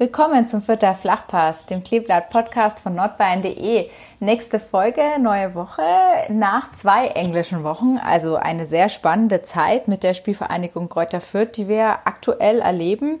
[0.00, 3.90] Willkommen zum Vierter Flachpass, dem Kleeblatt-Podcast von nordbayern.de.
[4.18, 5.82] Nächste Folge, neue Woche,
[6.30, 11.68] nach zwei englischen Wochen, also eine sehr spannende Zeit mit der Spielvereinigung Kräuter Fürth, die
[11.68, 13.20] wir aktuell erleben.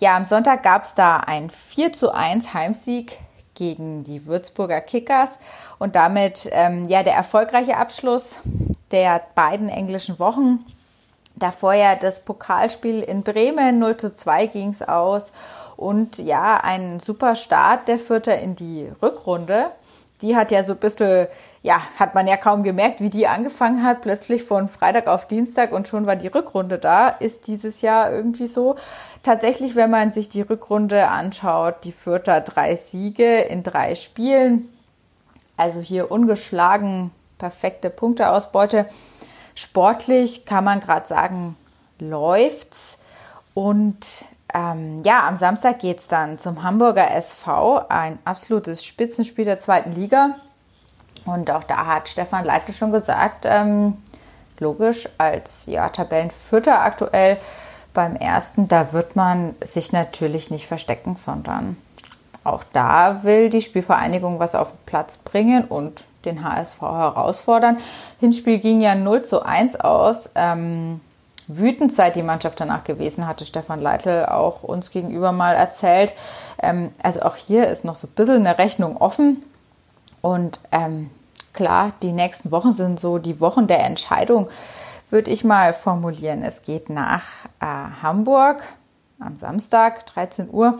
[0.00, 3.16] Ja, am Sonntag gab es da ein 4 zu 1 Heimsieg
[3.54, 5.38] gegen die Würzburger Kickers
[5.78, 8.40] und damit ähm, ja der erfolgreiche Abschluss
[8.90, 10.66] der beiden englischen Wochen.
[11.36, 15.30] Davor ja das Pokalspiel in Bremen 0 zu 2 ging es aus
[15.80, 19.70] und ja, ein super Start der Vierter in die Rückrunde.
[20.20, 21.26] Die hat ja so ein bisschen,
[21.62, 24.02] ja, hat man ja kaum gemerkt, wie die angefangen hat.
[24.02, 27.08] Plötzlich von Freitag auf Dienstag und schon war die Rückrunde da.
[27.08, 28.76] Ist dieses Jahr irgendwie so.
[29.22, 34.68] Tatsächlich, wenn man sich die Rückrunde anschaut, die Vierter drei Siege in drei Spielen.
[35.56, 38.84] Also hier ungeschlagen, perfekte Punkteausbeute.
[39.54, 41.56] Sportlich kann man gerade sagen,
[41.98, 42.98] läuft's.
[43.54, 49.58] Und ähm, ja, am Samstag geht es dann zum Hamburger SV, ein absolutes Spitzenspiel der
[49.58, 50.36] zweiten Liga.
[51.26, 53.98] Und auch da hat Stefan Leitl schon gesagt, ähm,
[54.58, 57.38] logisch, als ja, Tabellenvierter aktuell
[57.92, 61.76] beim ersten, da wird man sich natürlich nicht verstecken, sondern
[62.44, 67.78] auch da will die Spielvereinigung was auf den Platz bringen und den HSV herausfordern.
[68.18, 70.30] Hinspiel ging ja 0 zu 1 aus.
[70.34, 71.00] Ähm,
[71.56, 76.12] wütend sei die Mannschaft danach gewesen, hatte Stefan Leitl auch uns gegenüber mal erzählt.
[76.62, 79.44] Ähm, also auch hier ist noch so ein bisschen eine Rechnung offen.
[80.20, 81.10] Und ähm,
[81.52, 84.48] klar, die nächsten Wochen sind so die Wochen der Entscheidung,
[85.08, 86.42] würde ich mal formulieren.
[86.42, 87.24] Es geht nach
[87.60, 87.66] äh,
[88.02, 88.62] Hamburg
[89.18, 90.78] am Samstag, 13 Uhr.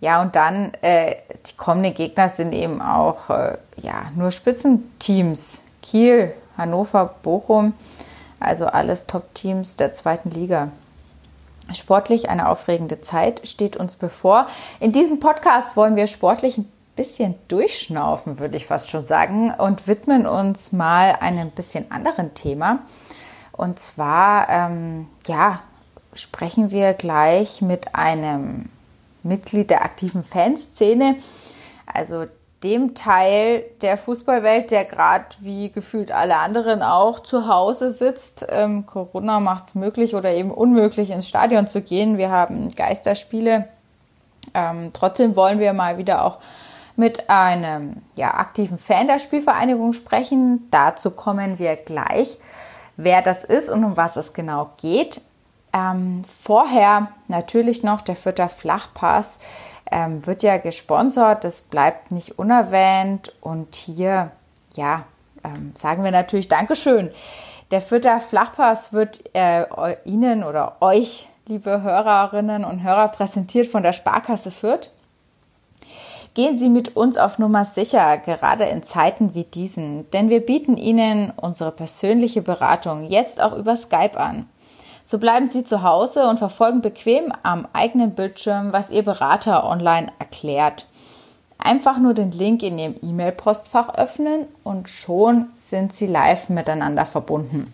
[0.00, 5.66] Ja, und dann äh, die kommenden Gegner sind eben auch äh, ja, nur Spitzenteams.
[5.80, 7.74] Kiel, Hannover, Bochum.
[8.42, 10.70] Also alles Top-Teams der zweiten Liga.
[11.72, 14.48] Sportlich eine aufregende Zeit steht uns bevor.
[14.80, 19.86] In diesem Podcast wollen wir sportlich ein bisschen durchschnaufen, würde ich fast schon sagen, und
[19.86, 22.80] widmen uns mal einem bisschen anderen Thema.
[23.52, 25.60] Und zwar, ähm, ja,
[26.14, 28.68] sprechen wir gleich mit einem
[29.22, 31.16] Mitglied der aktiven Fanszene,
[31.86, 32.26] also
[32.62, 38.46] dem Teil der Fußballwelt, der gerade wie gefühlt alle anderen auch zu Hause sitzt.
[38.48, 42.18] Ähm, Corona macht es möglich oder eben unmöglich, ins Stadion zu gehen.
[42.18, 43.68] Wir haben Geisterspiele.
[44.54, 46.38] Ähm, trotzdem wollen wir mal wieder auch
[46.96, 50.68] mit einem ja, aktiven Fan der Spielvereinigung sprechen.
[50.70, 52.38] Dazu kommen wir gleich,
[52.96, 55.20] wer das ist und um was es genau geht.
[55.72, 59.38] Ähm, vorher natürlich noch der Vierter Flachpass
[59.90, 63.32] ähm, wird ja gesponsert, das bleibt nicht unerwähnt.
[63.40, 64.30] Und hier,
[64.74, 65.04] ja,
[65.44, 67.10] ähm, sagen wir natürlich Dankeschön.
[67.70, 69.64] Der Vierter Flachpass wird äh,
[70.04, 74.90] Ihnen oder euch, liebe Hörerinnen und Hörer, präsentiert von der Sparkasse Fürth.
[76.34, 80.78] Gehen Sie mit uns auf Nummer sicher, gerade in Zeiten wie diesen, denn wir bieten
[80.78, 84.48] Ihnen unsere persönliche Beratung jetzt auch über Skype an.
[85.04, 90.12] So bleiben Sie zu Hause und verfolgen bequem am eigenen Bildschirm, was Ihr Berater online
[90.18, 90.86] erklärt.
[91.58, 97.72] Einfach nur den Link in Ihrem E-Mail-Postfach öffnen und schon sind Sie live miteinander verbunden.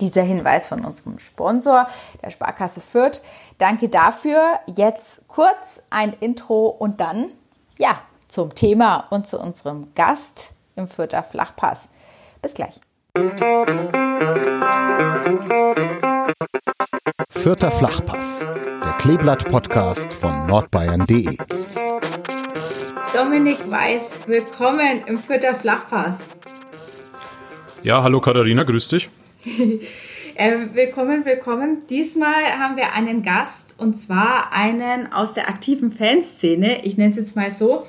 [0.00, 1.86] Dieser Hinweis von unserem Sponsor,
[2.22, 3.20] der Sparkasse Fürth.
[3.58, 4.58] Danke dafür.
[4.66, 7.30] Jetzt kurz ein Intro und dann,
[7.78, 11.88] ja, zum Thema und zu unserem Gast im Fürther Flachpass.
[12.40, 12.80] Bis gleich.
[17.28, 21.36] Vierter Flachpass, der Kleeblatt-Podcast von nordbayern.de.
[23.12, 26.20] Dominik Weiß, willkommen im Vierter Flachpass.
[27.82, 29.10] Ja, hallo Katharina, grüß dich.
[29.44, 31.86] äh, willkommen, willkommen.
[31.90, 36.86] Diesmal haben wir einen Gast und zwar einen aus der aktiven Fanszene.
[36.86, 37.86] Ich nenne es jetzt mal so.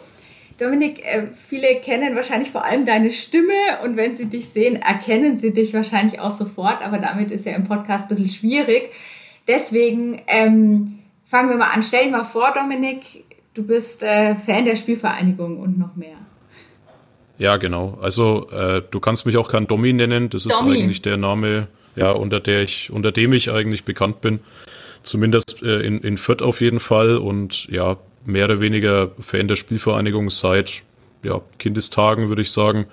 [0.64, 5.38] Dominik, äh, viele kennen wahrscheinlich vor allem deine Stimme und wenn sie dich sehen, erkennen
[5.38, 8.90] sie dich wahrscheinlich auch sofort, aber damit ist ja im Podcast ein bisschen schwierig.
[9.48, 11.84] Deswegen ähm, fangen wir mal an.
[11.84, 16.18] Stell dir mal vor, Dominik, du bist äh, Fan der Spielvereinigung und noch mehr.
[17.38, 17.98] Ja, genau.
[18.02, 20.30] Also äh, du kannst mich auch kein Domi nennen.
[20.30, 20.78] Das ist Domi.
[20.78, 24.40] eigentlich der Name, ja, unter der ich, unter dem ich eigentlich bekannt bin.
[25.02, 27.18] Zumindest äh, in, in Fürth auf jeden Fall.
[27.18, 30.84] Und ja, mehr oder weniger Fan der Spielvereinigung seit
[31.24, 32.86] ja, Kindestagen, würde ich sagen.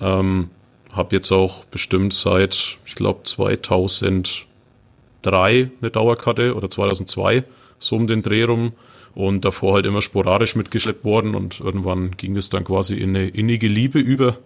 [0.00, 0.50] Ähm,
[0.92, 4.46] habe jetzt auch bestimmt seit, ich glaube, 2003
[5.22, 7.44] eine Dauerkarte oder 2002,
[7.78, 8.72] so um den Dreh rum.
[9.14, 13.28] Und davor halt immer sporadisch mitgeschleppt worden und irgendwann ging es dann quasi in eine
[13.28, 14.36] innige Liebe über.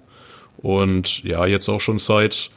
[0.59, 2.51] Und ja, jetzt auch schon seit,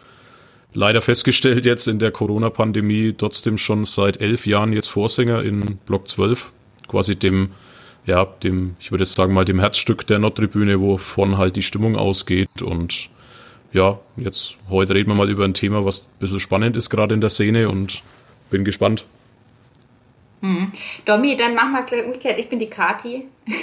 [0.74, 6.08] leider festgestellt jetzt in der Corona-Pandemie, trotzdem schon seit elf Jahren jetzt Vorsänger in Block
[6.08, 6.52] 12,
[6.94, 7.50] quasi dem
[8.06, 11.96] ja, dem, ich würde jetzt sagen mal, dem Herzstück der Nordtribüne, wovon halt die Stimmung
[11.96, 12.62] ausgeht.
[12.62, 13.10] Und
[13.72, 17.14] ja, jetzt heute reden wir mal über ein Thema, was ein bisschen spannend ist, gerade
[17.14, 18.02] in der Szene und
[18.50, 19.06] bin gespannt.
[20.44, 20.74] Hm.
[21.06, 22.38] Domi, dann machen wir es gleich umgekehrt.
[22.38, 23.30] Ich bin die Kati.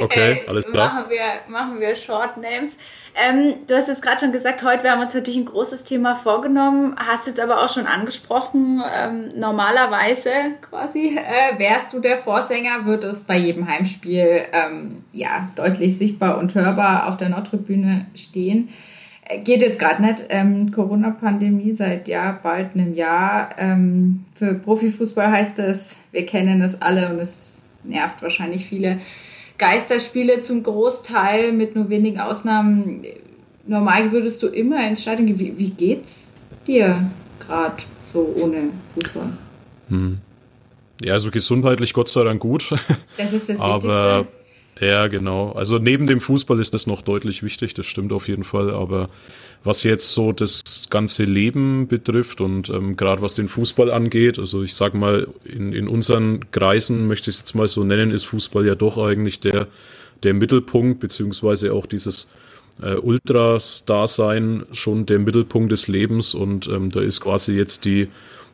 [0.00, 0.94] Okay, äh, alles klar.
[0.94, 2.78] Machen wir, machen wir Short Names.
[3.14, 6.14] Ähm, du hast es gerade schon gesagt, heute wir haben uns natürlich ein großes Thema
[6.14, 10.30] vorgenommen, hast jetzt aber auch schon angesprochen, ähm, normalerweise
[10.62, 16.38] quasi äh, wärst du der Vorsänger, wird es bei jedem Heimspiel ähm, ja, deutlich sichtbar
[16.38, 18.70] und hörbar auf der Nordtribüne stehen.
[19.44, 20.24] Geht jetzt gerade nicht.
[20.28, 23.50] Ähm, Corona-Pandemie seit ja bald einem Jahr.
[23.58, 28.98] Ähm, für Profifußball heißt es, wir kennen es alle und es nervt wahrscheinlich viele
[29.58, 33.04] Geisterspiele zum Großteil mit nur wenigen Ausnahmen.
[33.66, 35.38] Normal würdest du immer ins Stadion gehen.
[35.38, 36.32] Wie, wie geht's
[36.66, 39.32] dir gerade so ohne Fußball?
[39.90, 40.18] Hm.
[41.02, 42.74] Ja, also gesundheitlich Gott sei Dank gut.
[43.16, 44.39] Das ist das Aber Wichtigste.
[44.80, 45.52] Ja, genau.
[45.52, 48.70] Also neben dem Fußball ist das noch deutlich wichtig, das stimmt auf jeden Fall.
[48.70, 49.10] Aber
[49.62, 54.62] was jetzt so das ganze Leben betrifft und ähm, gerade was den Fußball angeht, also
[54.62, 58.24] ich sag mal, in, in unseren Kreisen möchte ich es jetzt mal so nennen, ist
[58.24, 59.66] Fußball ja doch eigentlich der,
[60.22, 62.28] der Mittelpunkt, beziehungsweise auch dieses
[62.80, 68.08] äh, Ultras-Dasein schon der Mittelpunkt des Lebens und ähm, da ist quasi jetzt die,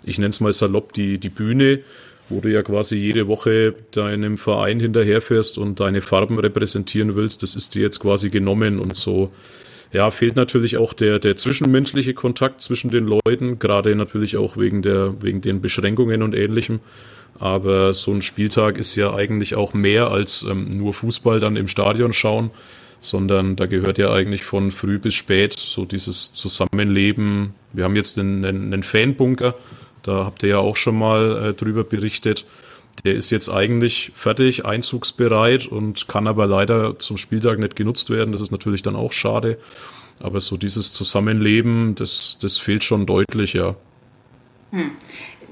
[0.04, 1.80] ich nenne es mal salopp, die, die Bühne
[2.28, 7.54] wo du ja quasi jede Woche deinem Verein hinterherfährst und deine Farben repräsentieren willst, das
[7.54, 9.30] ist dir jetzt quasi genommen und so.
[9.92, 14.82] Ja, fehlt natürlich auch der, der zwischenmenschliche Kontakt zwischen den Leuten, gerade natürlich auch wegen
[14.82, 16.80] der, wegen den Beschränkungen und ähnlichem.
[17.38, 21.68] Aber so ein Spieltag ist ja eigentlich auch mehr als ähm, nur Fußball dann im
[21.68, 22.50] Stadion schauen,
[23.00, 27.54] sondern da gehört ja eigentlich von früh bis spät so dieses Zusammenleben.
[27.72, 29.54] Wir haben jetzt einen, einen, einen Fanbunker,
[30.06, 32.46] da habt ihr ja auch schon mal äh, drüber berichtet.
[33.04, 38.32] Der ist jetzt eigentlich fertig, einzugsbereit und kann aber leider zum Spieltag nicht genutzt werden.
[38.32, 39.58] Das ist natürlich dann auch schade.
[40.18, 43.74] Aber so dieses Zusammenleben, das, das fehlt schon deutlich, ja.
[44.70, 44.92] Hm.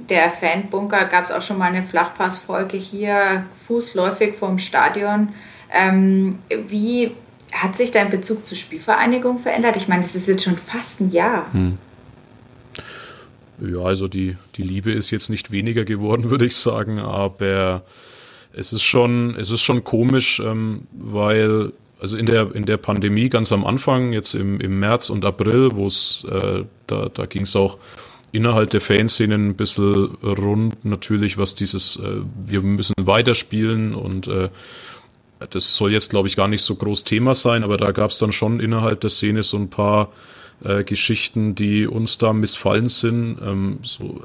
[0.09, 5.29] Der Fanbunker gab es auch schon mal eine Flachpassfolge hier, fußläufig vom Stadion.
[5.71, 7.13] Ähm, wie
[7.53, 9.77] hat sich dein Bezug zur Spielvereinigung verändert?
[9.77, 11.53] Ich meine, das ist jetzt schon fast ein Jahr.
[11.53, 11.79] Hm.
[13.61, 17.83] Ja, also die, die Liebe ist jetzt nicht weniger geworden, würde ich sagen, aber
[18.53, 23.29] es ist schon, es ist schon komisch, ähm, weil, also in der, in der Pandemie
[23.29, 27.43] ganz am Anfang, jetzt im, im März und April, wo es, äh, da, da ging
[27.43, 27.79] es auch
[28.33, 34.49] innerhalb der Fanszenen ein bisschen rund, natürlich, was dieses, äh, wir müssen weiterspielen und äh,
[35.51, 38.19] das soll jetzt, glaube ich, gar nicht so groß Thema sein, aber da gab es
[38.19, 40.13] dann schon innerhalb der Szene so ein paar
[40.63, 43.39] äh, Geschichten, die uns da missfallen sind.
[43.43, 44.23] Ähm, so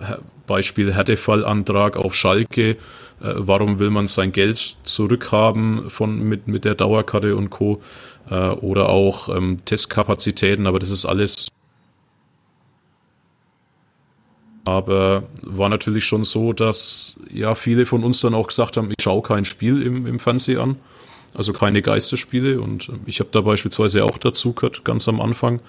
[0.48, 2.72] Beispiel Härtefallantrag auf Schalke.
[2.72, 2.76] Äh,
[3.22, 7.82] warum will man sein Geld zurückhaben von mit mit der Dauerkarte und Co.
[8.30, 11.48] Äh, oder auch ähm, Testkapazitäten, aber das ist alles
[14.70, 19.04] aber war natürlich schon so, dass ja viele von uns dann auch gesagt haben, ich
[19.04, 20.76] schaue kein Spiel im, im Fernsehen an,
[21.34, 22.62] also keine Geisterspiele.
[22.62, 25.60] Und ähm, ich habe da beispielsweise auch dazu gehört, ganz am Anfang.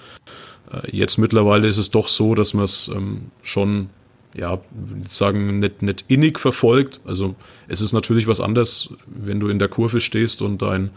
[0.73, 3.91] Äh, jetzt mittlerweile ist es doch so, dass man es ähm, schon,
[4.35, 4.59] ja,
[5.09, 7.00] sagen, nicht, nicht innig verfolgt.
[7.05, 7.35] Also
[7.69, 10.91] es ist natürlich was anderes, wenn du in der Kurve stehst und dein,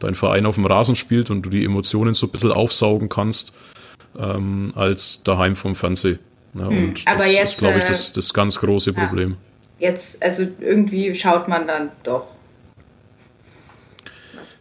[0.00, 3.52] dein Verein auf dem Rasen spielt und du die Emotionen so ein bisschen aufsaugen kannst,
[4.18, 6.18] ähm, als daheim vom Fernsehen.
[6.54, 9.06] Ja, hm, und aber das jetzt, ist, glaube ich, das, das ganz große ja.
[9.06, 9.36] Problem.
[9.78, 12.26] Jetzt, also irgendwie schaut man dann doch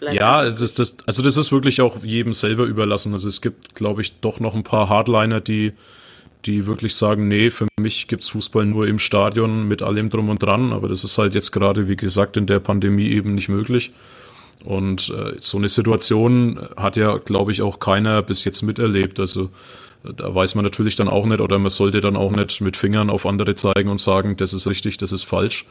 [0.01, 3.13] ja, das, das, also das ist wirklich auch jedem selber überlassen.
[3.13, 5.73] Also es gibt, glaube ich, doch noch ein paar Hardliner, die,
[6.45, 10.43] die wirklich sagen, nee, für mich gibt's Fußball nur im Stadion mit allem drum und
[10.43, 10.71] dran.
[10.71, 13.91] Aber das ist halt jetzt gerade, wie gesagt, in der Pandemie eben nicht möglich.
[14.63, 19.19] Und äh, so eine Situation hat ja, glaube ich, auch keiner bis jetzt miterlebt.
[19.19, 19.49] Also
[20.03, 23.09] da weiß man natürlich dann auch nicht oder man sollte dann auch nicht mit Fingern
[23.09, 25.65] auf andere zeigen und sagen, das ist richtig, das ist falsch.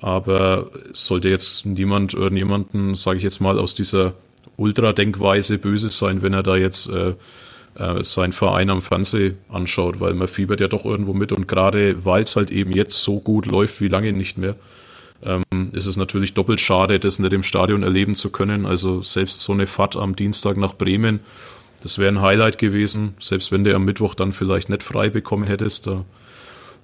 [0.00, 4.14] Aber sollte jetzt niemand irgendjemanden, sage ich jetzt mal, aus dieser
[4.56, 7.14] Ultra-Denkweise böse sein, wenn er da jetzt äh,
[7.78, 12.04] äh, seinen Verein am Fernsehen anschaut, weil man fiebert ja doch irgendwo mit und gerade
[12.04, 14.56] weil es halt eben jetzt so gut läuft wie lange nicht mehr,
[15.22, 18.66] ähm, ist es natürlich doppelt schade, das nicht im Stadion erleben zu können.
[18.66, 21.20] Also selbst so eine Fahrt am Dienstag nach Bremen,
[21.82, 25.44] das wäre ein Highlight gewesen, selbst wenn du am Mittwoch dann vielleicht nicht frei bekommen
[25.44, 25.86] hättest.
[25.86, 26.04] Da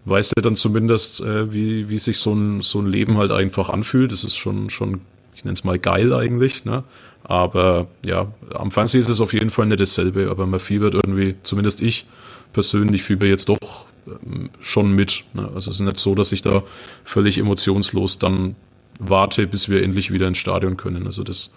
[0.05, 3.71] weißt du dann zumindest, äh, wie, wie sich so ein, so ein Leben halt einfach
[3.71, 4.13] anfühlt.
[4.13, 5.01] Das ist schon, schon
[5.35, 6.65] ich nenne es mal geil eigentlich.
[6.65, 6.85] Ne?
[7.25, 11.37] Aber ja, am Fernsehen ist es auf jeden Fall nicht dasselbe, aber man fiebert irgendwie,
[11.43, 12.07] zumindest ich
[12.53, 15.25] persönlich fieber jetzt doch ähm, schon mit.
[15.35, 15.49] Ne?
[15.55, 16.63] Also es ist nicht so, dass ich da
[17.05, 18.57] völlig emotionslos dann
[18.99, 21.07] warte, bis wir endlich wieder ins Stadion können.
[21.07, 21.53] Also das,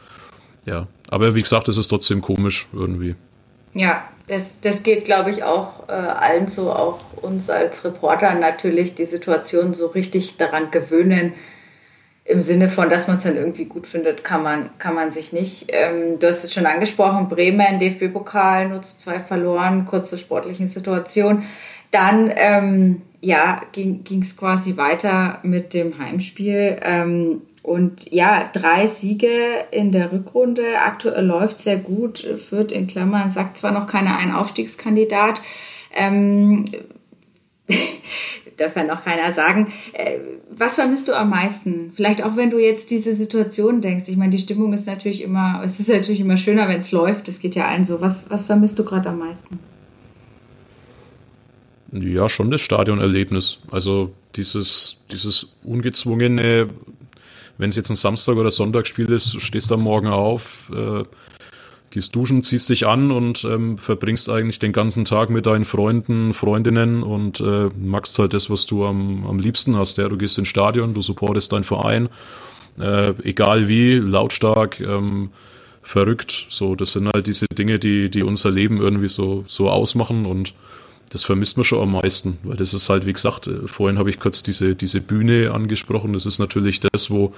[0.66, 0.88] ja.
[1.10, 3.16] Aber wie gesagt, es ist trotzdem komisch irgendwie.
[3.74, 8.96] Ja, das, das geht, glaube ich, auch äh, allen so, auch uns als Reporter natürlich,
[8.96, 11.34] die Situation so richtig daran gewöhnen,
[12.28, 15.32] im Sinne von, dass man es dann irgendwie gut findet, kann man, kann man sich
[15.32, 15.68] nicht.
[15.70, 20.66] Ähm, du hast es schon angesprochen, Bremen, DFB-Pokal, nur zu zwei verloren, kurz zur sportlichen
[20.66, 21.44] Situation.
[21.92, 26.78] Dann ähm, ja, ging es quasi weiter mit dem Heimspiel.
[26.82, 29.28] Ähm, und ja, drei Siege
[29.72, 30.82] in der Rückrunde.
[30.86, 32.20] Aktuell läuft sehr gut.
[32.20, 35.42] Führt in Klammern, sagt zwar noch keiner ein Aufstiegskandidat.
[35.92, 36.66] Ähm,
[38.58, 39.74] darf ja noch keiner sagen.
[39.94, 40.20] Äh,
[40.52, 41.92] was vermisst du am meisten?
[41.96, 44.10] Vielleicht auch, wenn du jetzt diese Situation denkst.
[44.10, 47.28] Ich meine, die Stimmung ist natürlich immer, es ist natürlich immer schöner, wenn es läuft.
[47.28, 48.00] Das geht ja allen so.
[48.00, 49.58] Was, was vermisst du gerade am meisten?
[51.92, 53.58] Ja, schon das Stadionerlebnis.
[53.72, 56.68] Also dieses, dieses ungezwungene,
[57.58, 61.04] wenn es jetzt ein Samstag oder Sonntagsspiel ist, stehst am Morgen auf, äh,
[61.90, 66.34] gehst duschen, ziehst dich an und ähm, verbringst eigentlich den ganzen Tag mit deinen Freunden,
[66.34, 69.98] Freundinnen und äh, magst halt das, was du am, am liebsten hast.
[69.98, 72.10] Ja, du gehst ins Stadion, du supportest deinen Verein,
[72.78, 75.30] äh, egal wie, lautstark, ähm,
[75.82, 76.48] verrückt.
[76.50, 80.54] So, das sind halt diese Dinge, die, die unser Leben irgendwie so, so ausmachen und
[81.10, 84.10] das vermisst man schon am meisten, weil das ist halt, wie gesagt, äh, vorhin habe
[84.10, 86.14] ich kurz diese, diese Bühne angesprochen.
[86.14, 87.34] Das ist natürlich das, wo,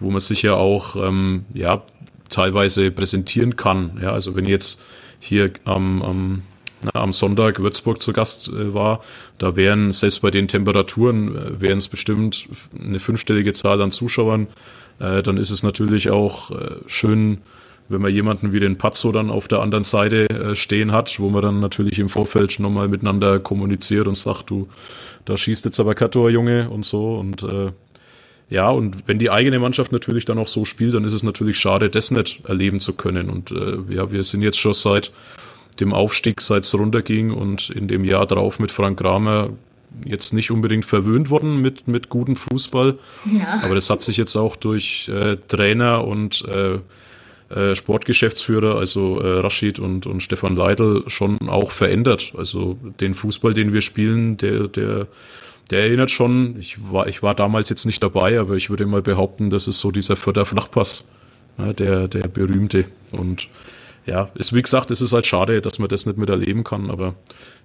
[0.00, 1.82] wo man sich ja auch ähm, ja,
[2.30, 3.98] teilweise präsentieren kann.
[4.02, 4.80] Ja, also wenn jetzt
[5.20, 6.42] hier am, am,
[6.82, 9.00] na, am Sonntag Würzburg zu Gast äh, war,
[9.38, 12.48] da wären selbst bei den Temperaturen äh, wären es bestimmt
[12.78, 14.46] eine fünfstellige Zahl an Zuschauern.
[15.00, 17.38] Äh, dann ist es natürlich auch äh, schön,
[17.88, 21.28] wenn man jemanden wie den Pazzo dann auf der anderen Seite äh, stehen hat, wo
[21.30, 24.68] man dann natürlich im Vorfeld schon nochmal miteinander kommuniziert und sagt, du,
[25.24, 27.72] da schießt jetzt aber kein Tor, Junge und so und äh,
[28.50, 31.58] ja, und wenn die eigene Mannschaft natürlich dann auch so spielt, dann ist es natürlich
[31.58, 33.28] schade, das nicht erleben zu können.
[33.28, 35.12] Und äh, ja, wir sind jetzt schon seit
[35.80, 39.50] dem Aufstieg, seit es runterging und in dem Jahr drauf mit Frank Kramer
[40.04, 42.98] jetzt nicht unbedingt verwöhnt worden mit, mit gutem Fußball.
[43.26, 43.60] Ja.
[43.62, 46.78] Aber das hat sich jetzt auch durch äh, Trainer und äh,
[47.50, 52.32] äh, Sportgeschäftsführer, also äh, Rashid und, und Stefan Leidl, schon auch verändert.
[52.36, 55.06] Also den Fußball, den wir spielen, der, der
[55.70, 59.02] der erinnert schon, ich war, ich war damals jetzt nicht dabei, aber ich würde mal
[59.02, 61.06] behaupten, das ist so dieser Förder Flachpass,
[61.58, 62.86] ja, der, der berühmte.
[63.12, 63.48] Und
[64.06, 67.14] ja, ist wie gesagt, es ist halt schade, dass man das nicht miterleben kann, aber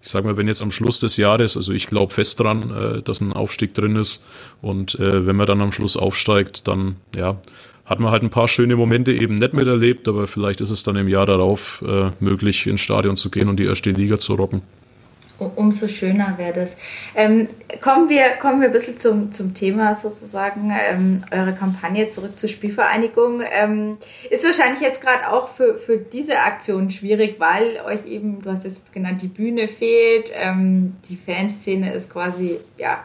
[0.01, 3.01] ich sage mal, wenn jetzt am Schluss des Jahres, also ich glaube fest dran, äh,
[3.01, 4.25] dass ein Aufstieg drin ist
[4.61, 7.37] und äh, wenn man dann am Schluss aufsteigt, dann ja,
[7.85, 10.95] hat man halt ein paar schöne Momente eben nicht miterlebt, aber vielleicht ist es dann
[10.95, 14.61] im Jahr darauf äh, möglich, ins Stadion zu gehen und die erste Liga zu rocken
[15.55, 16.75] umso schöner wäre das.
[17.15, 17.47] Ähm,
[17.81, 22.49] kommen, wir, kommen wir ein bisschen zum, zum Thema sozusagen, ähm, eure Kampagne zurück zur
[22.49, 23.41] Spielvereinigung.
[23.51, 23.97] Ähm,
[24.29, 28.65] ist wahrscheinlich jetzt gerade auch für, für diese Aktion schwierig, weil euch eben, du hast
[28.65, 33.03] es jetzt genannt, die Bühne fehlt, ähm, die Fanszene ist quasi, ja,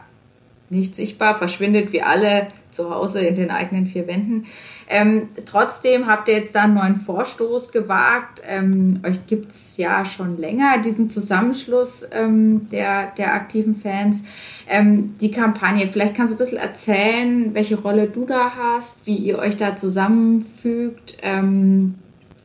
[0.71, 4.47] nicht sichtbar, verschwindet wie alle zu Hause in den eigenen vier Wänden.
[4.89, 8.41] Ähm, trotzdem habt ihr jetzt da einen neuen Vorstoß gewagt.
[8.47, 14.25] Ähm, euch gibt es ja schon länger, diesen Zusammenschluss ähm, der, der aktiven Fans.
[14.67, 19.17] Ähm, die Kampagne, vielleicht kannst du ein bisschen erzählen, welche Rolle du da hast, wie
[19.17, 21.95] ihr euch da zusammenfügt, ähm,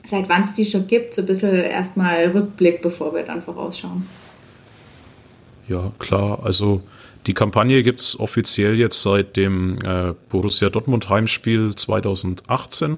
[0.04, 1.14] seit wann es die schon gibt.
[1.14, 4.06] So ein bisschen erstmal Rückblick, bevor wir dann vorausschauen.
[5.68, 6.40] Ja, klar.
[6.44, 6.82] Also
[7.26, 12.98] die Kampagne gibt es offiziell jetzt seit dem äh, Borussia Dortmund Heimspiel 2018.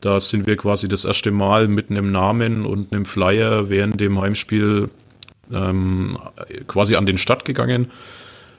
[0.00, 4.20] Da sind wir quasi das erste Mal mit einem Namen und einem Flyer während dem
[4.20, 4.90] Heimspiel
[5.52, 6.18] ähm,
[6.66, 7.90] quasi an den Start gegangen.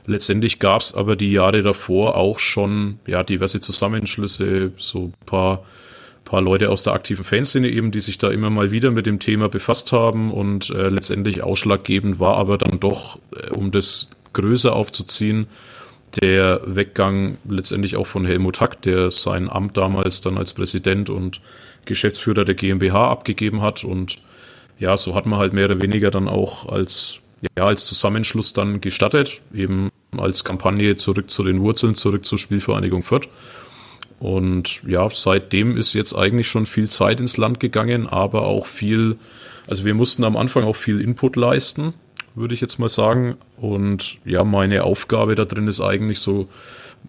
[0.05, 5.65] Letztendlich gab es aber die Jahre davor auch schon ja, diverse Zusammenschlüsse, so ein paar,
[6.24, 9.19] paar Leute aus der aktiven Fanszene eben, die sich da immer mal wieder mit dem
[9.19, 14.74] Thema befasst haben und äh, letztendlich ausschlaggebend war aber dann doch, äh, um das größer
[14.74, 15.48] aufzuziehen.
[16.22, 21.41] Der Weggang letztendlich auch von Helmut Hack, der sein Amt damals dann als Präsident und
[21.86, 23.84] Geschäftsführer der GmbH abgegeben hat.
[23.84, 24.17] Und
[24.79, 27.20] ja, so hat man halt mehr oder weniger dann auch als,
[27.58, 33.03] ja, als Zusammenschluss dann gestattet, eben als Kampagne zurück zu den Wurzeln, zurück zur Spielvereinigung
[33.03, 33.27] Fürth.
[34.20, 39.17] Und ja, seitdem ist jetzt eigentlich schon viel Zeit ins Land gegangen, aber auch viel,
[39.67, 41.94] also wir mussten am Anfang auch viel Input leisten,
[42.38, 43.36] würde ich jetzt mal sagen.
[43.58, 46.48] Und ja, meine Aufgabe da drin ist eigentlich so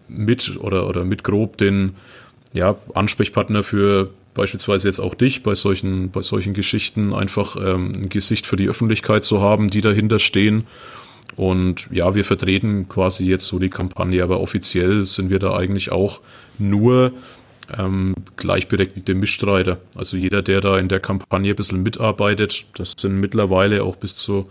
[0.07, 1.95] mit oder, oder mit grob den
[2.53, 8.09] ja, Ansprechpartner für beispielsweise jetzt auch dich bei solchen, bei solchen Geschichten einfach ähm, ein
[8.09, 10.65] Gesicht für die Öffentlichkeit zu haben, die dahinter stehen.
[11.35, 15.91] Und ja, wir vertreten quasi jetzt so die Kampagne, aber offiziell sind wir da eigentlich
[15.91, 16.21] auch
[16.57, 17.11] nur
[17.77, 19.77] ähm, gleichberechtigte Mitstreiter.
[19.95, 24.15] Also jeder, der da in der Kampagne ein bisschen mitarbeitet, das sind mittlerweile auch bis
[24.15, 24.49] zu,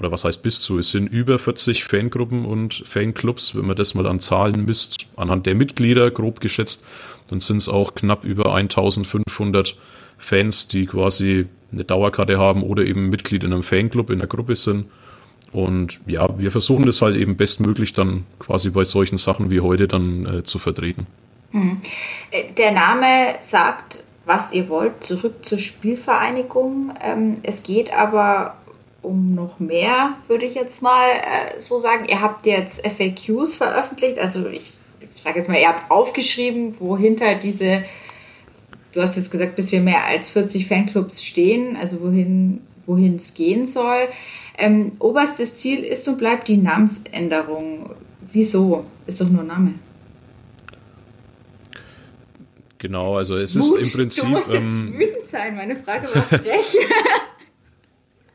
[0.00, 3.94] oder was heißt bis zu, es sind über 40 Fangruppen und Fanclubs, wenn man das
[3.94, 6.84] mal an Zahlen misst, anhand der Mitglieder grob geschätzt,
[7.28, 9.76] dann sind es auch knapp über 1500
[10.16, 14.56] Fans, die quasi eine Dauerkarte haben oder eben Mitglied in einem Fanclub, in der Gruppe
[14.56, 14.86] sind.
[15.52, 19.86] Und ja, wir versuchen das halt eben bestmöglich dann quasi bei solchen Sachen wie heute
[19.86, 21.06] dann äh, zu vertreten.
[21.50, 21.80] Hm.
[22.56, 26.92] Der Name sagt, was ihr wollt, zurück zur Spielvereinigung.
[27.02, 28.56] Ähm, es geht aber
[29.02, 32.06] um noch mehr, würde ich jetzt mal äh, so sagen.
[32.08, 37.34] Ihr habt jetzt FAQs veröffentlicht, also ich, ich sage jetzt mal, ihr habt aufgeschrieben, wohinter
[37.34, 37.84] diese,
[38.92, 43.66] du hast jetzt gesagt, bisschen mehr als 40 Fanclubs stehen, also wohin wohin es gehen
[43.66, 44.08] soll.
[44.58, 47.94] Ähm, oberstes Ziel ist und bleibt die Namensänderung.
[48.32, 48.84] Wieso?
[49.06, 49.74] Ist doch nur Name.
[52.78, 54.24] Genau, also es Mut, ist im Prinzip.
[54.24, 56.76] Du musst jetzt ähm, wütend sein, meine Frage war frech.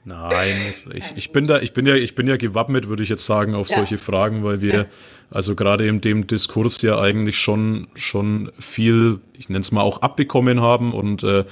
[0.06, 3.26] Nein, ich, ich, bin da, ich bin ja, ich bin ja gewappnet, würde ich jetzt
[3.26, 3.78] sagen, auf ja.
[3.78, 4.86] solche Fragen, weil wir
[5.32, 10.02] also gerade in dem Diskurs ja eigentlich schon, schon viel, ich nenne es mal auch
[10.04, 11.44] abbekommen haben und äh,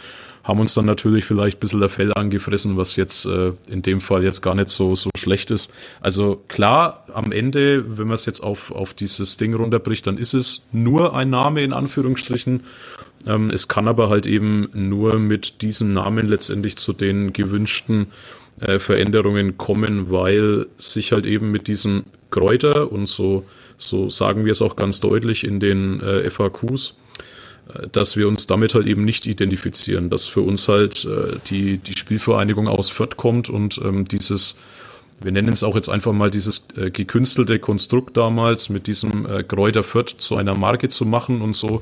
[0.43, 4.01] haben uns dann natürlich vielleicht ein bisschen der Fell angefressen, was jetzt äh, in dem
[4.01, 5.74] Fall jetzt gar nicht so, so schlecht ist.
[6.01, 10.33] Also klar, am Ende, wenn man es jetzt auf, auf dieses Ding runterbricht, dann ist
[10.33, 12.63] es nur ein Name in Anführungsstrichen.
[13.25, 18.07] Ähm, es kann aber halt eben nur mit diesem Namen letztendlich zu den gewünschten
[18.60, 23.46] äh, Veränderungen kommen, weil sich halt eben mit diesen Kräuter und so,
[23.77, 26.96] so sagen wir es auch ganz deutlich in den äh, FAQs,
[27.92, 31.94] dass wir uns damit halt eben nicht identifizieren, dass für uns halt äh, die, die
[31.94, 34.57] Spielvereinigung aus Fürth kommt und ähm, dieses,
[35.22, 39.44] wir nennen es auch jetzt einfach mal dieses äh, gekünstelte Konstrukt damals mit diesem äh,
[39.44, 41.81] Kräuter Fürth zu einer Marke zu machen und so,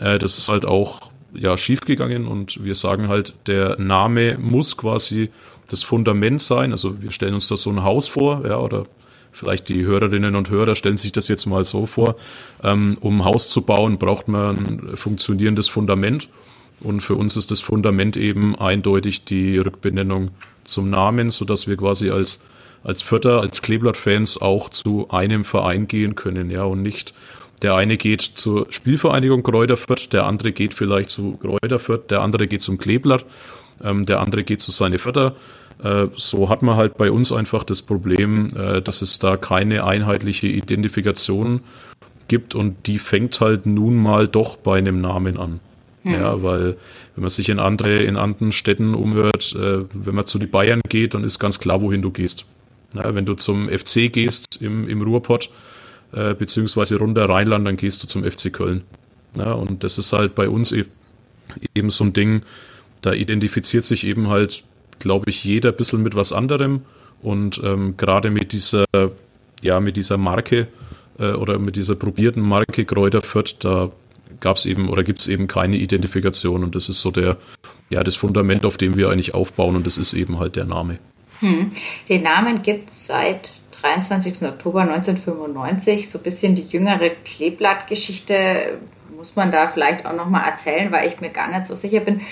[0.00, 5.30] äh, das ist halt auch ja schiefgegangen und wir sagen halt, der Name muss quasi
[5.70, 6.72] das Fundament sein.
[6.72, 8.84] Also wir stellen uns da so ein Haus vor, ja, oder
[9.32, 12.16] vielleicht die Hörerinnen und Hörer stellen sich das jetzt mal so vor,
[12.62, 16.28] ähm, um ein Haus zu bauen, braucht man ein funktionierendes Fundament.
[16.80, 20.30] Und für uns ist das Fundament eben eindeutig die Rückbenennung
[20.64, 22.42] zum Namen, sodass wir quasi als,
[22.82, 27.14] als Vierter, als Kleeblatt-Fans auch zu einem Verein gehen können, ja, und nicht
[27.62, 32.22] der eine geht zur Spielvereinigung Kräuter Fürth, der andere geht vielleicht zu Kräuter Fürth, der
[32.22, 33.26] andere geht zum Kleeblatt,
[33.84, 35.30] ähm, der andere geht zu seine äh,
[36.16, 40.46] so hat man halt bei uns einfach das Problem, äh, dass es da keine einheitliche
[40.46, 41.60] Identifikation
[42.28, 45.60] gibt und die fängt halt nun mal doch bei einem Namen an.
[46.02, 46.12] Hm.
[46.12, 46.76] Ja, weil
[47.14, 50.80] wenn man sich in andere, in anderen Städten umhört, äh, wenn man zu den Bayern
[50.88, 52.46] geht, dann ist ganz klar, wohin du gehst.
[52.94, 55.50] Ja, wenn du zum FC gehst im, im Ruhrpott,
[56.12, 58.82] äh, beziehungsweise runter Rheinland, dann gehst du zum FC Köln.
[59.36, 60.84] Ja, und das ist halt bei uns e
[61.74, 62.42] eben so ein Ding,
[63.02, 64.62] da identifiziert sich eben halt
[65.00, 66.82] glaube ich, jeder ein bisschen mit was anderem.
[67.22, 68.84] Und ähm, gerade mit dieser,
[69.60, 70.68] ja, mit dieser Marke
[71.18, 73.90] äh, oder mit dieser probierten Marke Kräuter Fürth, da
[74.38, 76.62] gab es eben oder gibt es eben keine Identifikation.
[76.64, 77.36] Und das ist so der,
[77.90, 79.76] ja, das Fundament, auf dem wir eigentlich aufbauen.
[79.76, 80.98] Und das ist eben halt der Name.
[81.40, 81.72] Hm.
[82.08, 83.50] Den Namen gibt es seit
[83.82, 84.48] 23.
[84.48, 86.08] Oktober 1995.
[86.08, 88.78] So ein bisschen die jüngere Kleeblattgeschichte
[89.16, 92.22] muss man da vielleicht auch nochmal erzählen, weil ich mir gar nicht so sicher bin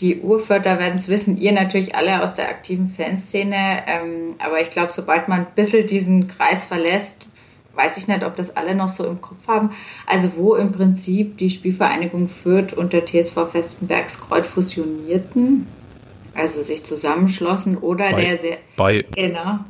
[0.00, 3.82] die Urförder werden es wissen, ihr natürlich alle aus der aktiven Fanszene.
[3.86, 7.26] Ähm, aber ich glaube, sobald man ein bisschen diesen Kreis verlässt,
[7.74, 9.70] weiß ich nicht, ob das alle noch so im Kopf haben.
[10.06, 15.66] Also wo im Prinzip die Spielvereinigung Fürth und der TSV Festenbergskreuz fusionierten,
[16.34, 19.60] also sich zusammenschlossen oder bei, der sehr bei, genau,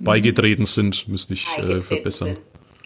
[0.00, 2.28] beigetreten sind, müsste ich äh, verbessern.
[2.28, 2.38] Sind.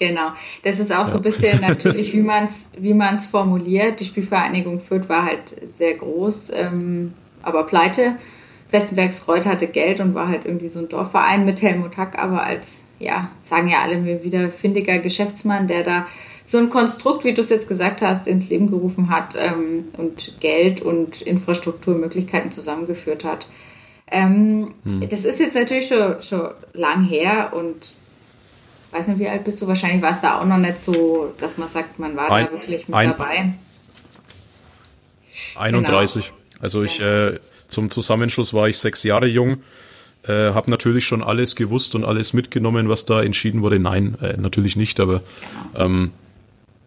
[0.03, 0.33] Genau.
[0.65, 1.05] Das ist auch ja.
[1.05, 4.01] so ein bisschen natürlich, wie man es wie man's formuliert.
[4.01, 8.17] Die Spielvereinigung Fürth war halt sehr groß, ähm, aber pleite.
[8.73, 12.85] Westenbergsreuth hatte Geld und war halt irgendwie so ein Dorfverein mit Helmut Hack, aber als,
[12.99, 16.07] ja, sagen ja alle mir wieder, findiger Geschäftsmann, der da
[16.43, 20.41] so ein Konstrukt, wie du es jetzt gesagt hast, ins Leben gerufen hat ähm, und
[20.41, 23.47] Geld und Infrastrukturmöglichkeiten zusammengeführt hat.
[24.11, 25.09] Ähm, hm.
[25.09, 27.95] Das ist jetzt natürlich schon, schon lang her und
[28.93, 29.67] weiß nicht, wie alt bist du?
[29.67, 32.53] Wahrscheinlich war es da auch noch nicht so, dass man sagt, man war ein, da
[32.53, 33.53] wirklich mit ein, dabei.
[35.57, 36.27] 31.
[36.27, 36.37] Genau.
[36.61, 39.63] Also ich äh, zum Zusammenschluss war ich sechs Jahre jung.
[40.25, 43.81] Äh, habe natürlich schon alles gewusst und alles mitgenommen, was da entschieden wurde.
[43.81, 45.23] Nein, äh, natürlich nicht, aber
[45.73, 45.85] genau.
[45.85, 46.11] ähm,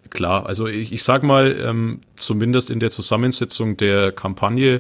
[0.09, 4.79] klar, also ich, ich sag mal, ähm, zumindest in der Zusammensetzung der Kampagne,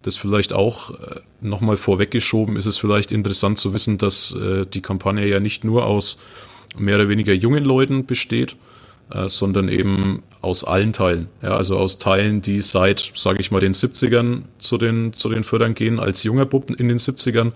[0.00, 4.80] das vielleicht auch äh, nochmal vorweggeschoben, ist es vielleicht interessant zu wissen, dass äh, die
[4.80, 6.18] Kampagne ja nicht nur aus
[6.76, 8.56] mehr oder weniger jungen Leuten besteht,
[9.10, 11.28] äh, sondern eben aus allen Teilen.
[11.42, 15.44] Ja, also aus Teilen, die seit, sage ich mal, den 70ern zu den, zu den
[15.44, 17.52] Fördern gehen, als junger Bub in den 70ern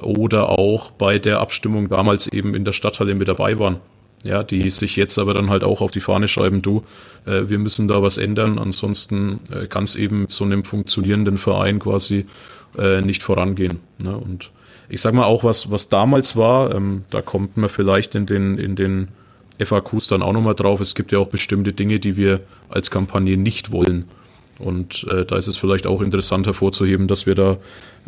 [0.00, 3.76] oder auch bei der Abstimmung damals eben in der Stadthalle mit dabei waren.
[4.24, 6.84] Ja, die sich jetzt aber dann halt auch auf die Fahne schreiben, du,
[7.26, 11.38] äh, wir müssen da was ändern, ansonsten äh, kann es eben mit so einem funktionierenden
[11.38, 12.26] Verein quasi
[12.78, 13.80] äh, nicht vorangehen.
[14.00, 14.16] Ne?
[14.16, 14.52] Und
[14.92, 18.58] ich sag mal auch, was, was damals war, ähm, da kommt man vielleicht in den,
[18.58, 19.08] in den
[19.58, 20.82] FAQs dann auch nochmal drauf.
[20.82, 24.04] Es gibt ja auch bestimmte Dinge, die wir als Kampagne nicht wollen.
[24.58, 27.56] Und äh, da ist es vielleicht auch interessant hervorzuheben, dass wir da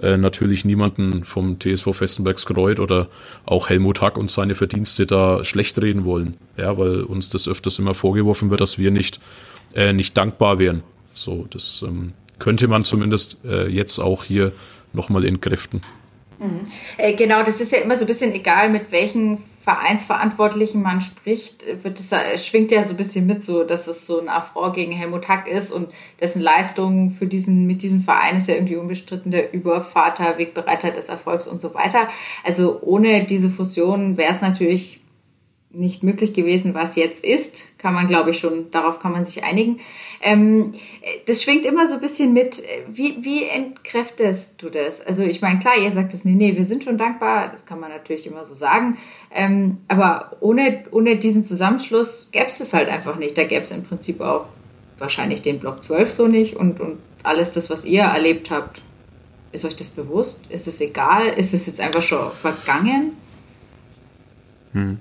[0.02, 3.08] äh, natürlich niemanden vom TSV Festenbergs Kreuth oder
[3.46, 6.36] auch Helmut Hack und seine Verdienste da schlecht reden wollen.
[6.58, 9.20] Ja, weil uns das öfters immer vorgeworfen wird, dass wir nicht,
[9.74, 10.82] äh, nicht dankbar wären.
[11.14, 14.52] So, das ähm, könnte man zumindest äh, jetzt auch hier
[14.92, 15.80] nochmal entkräften.
[16.38, 16.70] Mhm.
[16.96, 21.64] Äh, genau, das ist ja immer so ein bisschen egal, mit welchen Vereinsverantwortlichen man spricht,
[21.82, 22.12] wird es,
[22.46, 25.48] schwingt ja so ein bisschen mit, so dass es so ein Affront gegen Helmut Hack
[25.48, 25.88] ist und
[26.20, 31.08] dessen Leistung für diesen, mit diesem Verein ist ja irgendwie unbestritten der Übervater, Wegbereiter des
[31.08, 32.08] Erfolgs und so weiter.
[32.44, 35.00] Also ohne diese Fusion wäre es natürlich
[35.74, 39.44] nicht möglich gewesen, was jetzt ist, kann man, glaube ich, schon, darauf kann man sich
[39.44, 39.80] einigen.
[40.22, 40.74] Ähm,
[41.26, 42.62] das schwingt immer so ein bisschen mit.
[42.88, 45.00] Wie, wie entkräftest du das?
[45.00, 47.80] Also ich meine, klar, ihr sagt es, nee, nee, wir sind schon dankbar, das kann
[47.80, 48.98] man natürlich immer so sagen.
[49.32, 53.36] Ähm, aber ohne, ohne diesen Zusammenschluss gäbe es es halt einfach nicht.
[53.36, 54.46] Da gäbe es im Prinzip auch
[54.98, 58.82] wahrscheinlich den Block 12 so nicht und, und alles das, was ihr erlebt habt.
[59.52, 60.40] Ist euch das bewusst?
[60.48, 61.28] Ist es egal?
[61.28, 63.12] Ist es jetzt einfach schon vergangen?
[64.72, 64.98] Hm.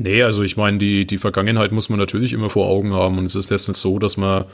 [0.00, 3.26] Nee, also ich meine, die, die Vergangenheit muss man natürlich immer vor Augen haben und
[3.26, 4.44] es ist letztens so, dass man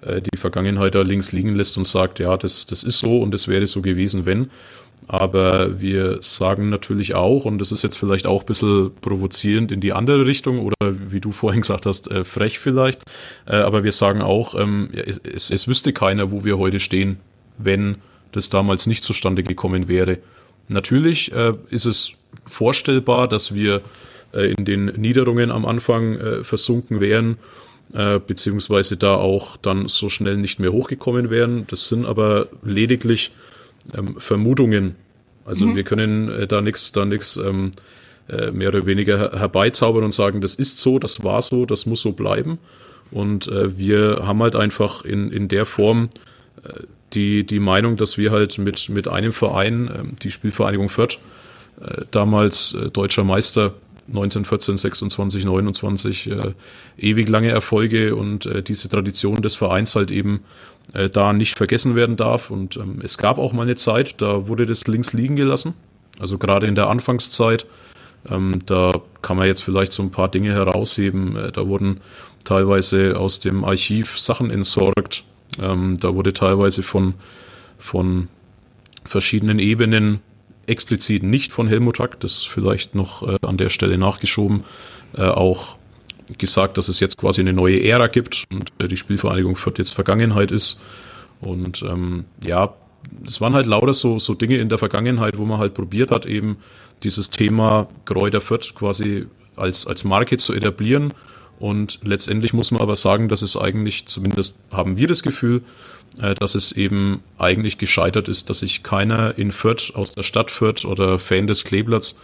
[0.00, 3.32] äh, die Vergangenheit da links liegen lässt und sagt, ja, das, das ist so und
[3.32, 4.50] das wäre so gewesen, wenn.
[5.06, 9.82] Aber wir sagen natürlich auch, und das ist jetzt vielleicht auch ein bisschen provozierend in
[9.82, 13.02] die andere Richtung oder wie du vorhin gesagt hast, äh, frech vielleicht,
[13.46, 17.18] äh, aber wir sagen auch, ähm, es, es, es wüsste keiner, wo wir heute stehen,
[17.58, 17.96] wenn
[18.32, 20.18] das damals nicht zustande gekommen wäre.
[20.68, 22.14] Natürlich äh, ist es
[22.46, 23.82] vorstellbar, dass wir
[24.42, 27.36] in den Niederungen am Anfang äh, versunken wären,
[27.92, 31.66] äh, beziehungsweise da auch dann so schnell nicht mehr hochgekommen wären.
[31.68, 33.32] Das sind aber lediglich
[33.96, 34.96] ähm, Vermutungen.
[35.44, 35.76] Also mhm.
[35.76, 37.72] wir können äh, da nichts da nix, ähm,
[38.28, 42.00] äh, mehr oder weniger herbeizaubern und sagen, das ist so, das war so, das muss
[42.00, 42.58] so bleiben.
[43.10, 46.08] Und äh, wir haben halt einfach in, in der Form
[46.64, 51.18] äh, die, die Meinung, dass wir halt mit, mit einem Verein, äh, die Spielvereinigung Fürth,
[51.80, 53.74] äh, damals äh, deutscher Meister
[54.08, 56.54] 1914, 26, 29 äh,
[56.98, 60.44] ewig lange Erfolge und äh, diese Tradition des Vereins halt eben
[60.92, 62.50] äh, da nicht vergessen werden darf.
[62.50, 65.74] Und ähm, es gab auch mal eine Zeit, da wurde das links liegen gelassen.
[66.18, 67.66] Also gerade in der Anfangszeit,
[68.28, 71.36] ähm, da kann man jetzt vielleicht so ein paar Dinge herausheben.
[71.36, 72.00] Äh, da wurden
[72.44, 75.24] teilweise aus dem Archiv Sachen entsorgt.
[75.58, 77.14] Ähm, da wurde teilweise von,
[77.78, 78.28] von
[79.04, 80.20] verschiedenen Ebenen
[80.66, 84.64] explizit nicht von Helmut Hack, das vielleicht noch äh, an der Stelle nachgeschoben,
[85.16, 85.76] äh, auch
[86.38, 89.92] gesagt, dass es jetzt quasi eine neue Ära gibt und äh, die Spielvereinigung Fürth jetzt
[89.92, 90.80] Vergangenheit ist.
[91.40, 92.74] Und ähm, ja,
[93.26, 96.26] es waren halt lauter so, so Dinge in der Vergangenheit, wo man halt probiert hat,
[96.26, 96.56] eben
[97.02, 101.12] dieses Thema Kräuter Fürth quasi als, als Marke zu etablieren.
[101.58, 105.62] Und letztendlich muss man aber sagen, dass es eigentlich, zumindest haben wir das Gefühl,
[106.16, 110.84] dass es eben eigentlich gescheitert ist, dass sich keiner in Fürth, aus der Stadt Fürth
[110.84, 112.18] oder Fan des Kleeblatts,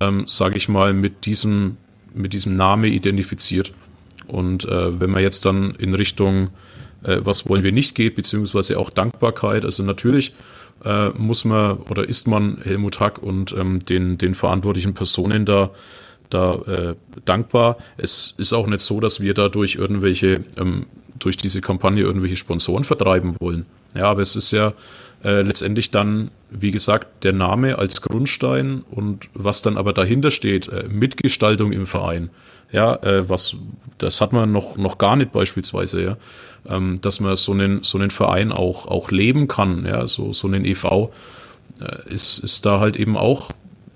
[0.00, 1.76] ähm, sage ich mal, mit diesem,
[2.12, 3.72] mit diesem Name identifiziert.
[4.26, 6.50] Und äh, wenn man jetzt dann in Richtung,
[7.02, 10.32] äh, was wollen wir nicht geht, beziehungsweise auch Dankbarkeit, also natürlich
[10.84, 15.70] äh, muss man oder ist man Helmut Hack und ähm, den, den verantwortlichen Personen da
[16.30, 17.76] da äh, dankbar.
[17.96, 20.86] Es ist auch nicht so, dass wir dadurch irgendwelche ähm,
[21.20, 23.66] durch diese Kampagne irgendwelche Sponsoren vertreiben wollen.
[23.94, 24.72] Ja, aber es ist ja
[25.22, 30.68] äh, letztendlich dann, wie gesagt, der Name als Grundstein und was dann aber dahinter steht,
[30.68, 32.30] äh, Mitgestaltung im Verein.
[32.72, 33.56] Ja, äh, was,
[33.98, 36.16] das hat man noch, noch gar nicht beispielsweise, ja,
[36.68, 40.46] ähm, dass man so einen, so einen Verein auch, auch leben kann, ja, so, so
[40.46, 41.10] einen EV,
[41.80, 43.50] äh, ist, ist da halt eben auch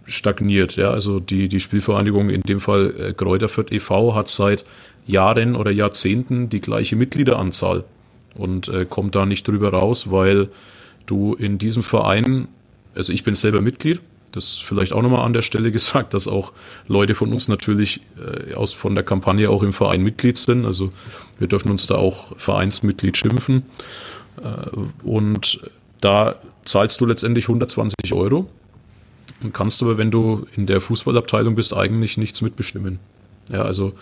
[0.06, 0.76] stagniert.
[0.76, 4.64] Ja, also die, die Spielvereinigung, in dem Fall äh, Kräuter Fürth e.V., hat seit
[5.06, 7.84] Jahren oder Jahrzehnten die gleiche Mitgliederanzahl
[8.34, 10.48] und äh, kommt da nicht drüber raus, weil
[11.06, 12.48] du in diesem Verein,
[12.94, 14.00] also ich bin selber Mitglied,
[14.32, 16.52] das vielleicht auch nochmal an der Stelle gesagt, dass auch
[16.88, 20.64] Leute von uns natürlich äh, aus von der Kampagne auch im Verein Mitglied sind.
[20.64, 20.90] Also
[21.38, 23.64] wir dürfen uns da auch Vereinsmitglied schimpfen.
[24.42, 25.60] Äh, und
[26.00, 28.48] da zahlst du letztendlich 120 Euro
[29.42, 32.98] und kannst aber, wenn du in der Fußballabteilung bist, eigentlich nichts mitbestimmen.
[33.50, 33.92] Ja, also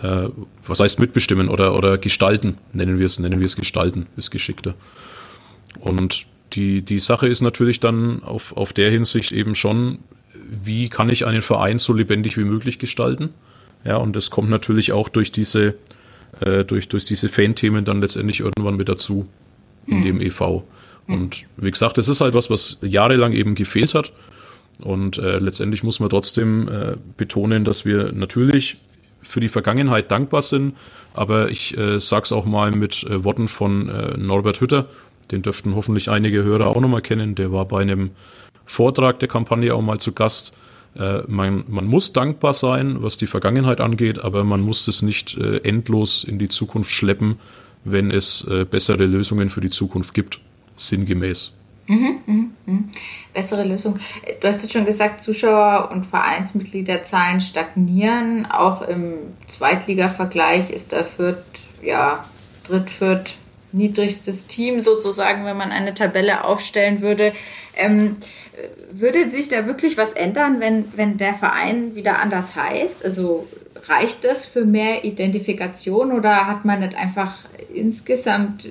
[0.00, 0.28] äh,
[0.66, 4.74] was heißt mitbestimmen oder, oder gestalten, nennen wir es, nennen wir es gestalten, ist geschickter.
[5.80, 9.98] Und die, die Sache ist natürlich dann auf, auf der Hinsicht eben schon,
[10.48, 13.30] wie kann ich einen Verein so lebendig wie möglich gestalten?
[13.84, 15.74] Ja, und das kommt natürlich auch durch diese,
[16.40, 19.26] äh, durch, durch diese Fan-Themen dann letztendlich irgendwann mit dazu
[19.86, 20.04] in mhm.
[20.04, 20.62] dem EV.
[21.06, 24.12] Und wie gesagt, das ist halt was, was jahrelang eben gefehlt hat.
[24.78, 28.78] Und äh, letztendlich muss man trotzdem äh, betonen, dass wir natürlich
[29.24, 30.74] für die Vergangenheit dankbar sind.
[31.12, 34.86] Aber ich äh, sage es auch mal mit äh, Worten von äh, Norbert Hütter.
[35.30, 37.34] Den dürften hoffentlich einige Hörer auch nochmal kennen.
[37.34, 38.10] Der war bei einem
[38.66, 40.56] Vortrag der Kampagne auch mal zu Gast.
[40.96, 45.36] Äh, man, man muss dankbar sein, was die Vergangenheit angeht, aber man muss es nicht
[45.36, 47.38] äh, endlos in die Zukunft schleppen,
[47.84, 50.40] wenn es äh, bessere Lösungen für die Zukunft gibt,
[50.76, 51.52] sinngemäß.
[51.86, 52.78] Mhm, mh, mh.
[53.34, 53.98] Bessere Lösung.
[54.40, 58.46] Du hast jetzt schon gesagt, Zuschauer- und Vereinsmitgliederzahlen stagnieren.
[58.46, 61.44] Auch im Zweitliga-Vergleich ist der Fürth,
[61.82, 62.24] ja,
[62.66, 63.36] dritt,
[63.72, 67.32] niedrigstes Team sozusagen, wenn man eine Tabelle aufstellen würde.
[67.76, 68.16] Ähm,
[68.92, 73.04] würde sich da wirklich was ändern, wenn, wenn der Verein wieder anders heißt?
[73.04, 73.46] Also
[73.88, 77.34] reicht das für mehr Identifikation oder hat man nicht einfach
[77.74, 78.70] insgesamt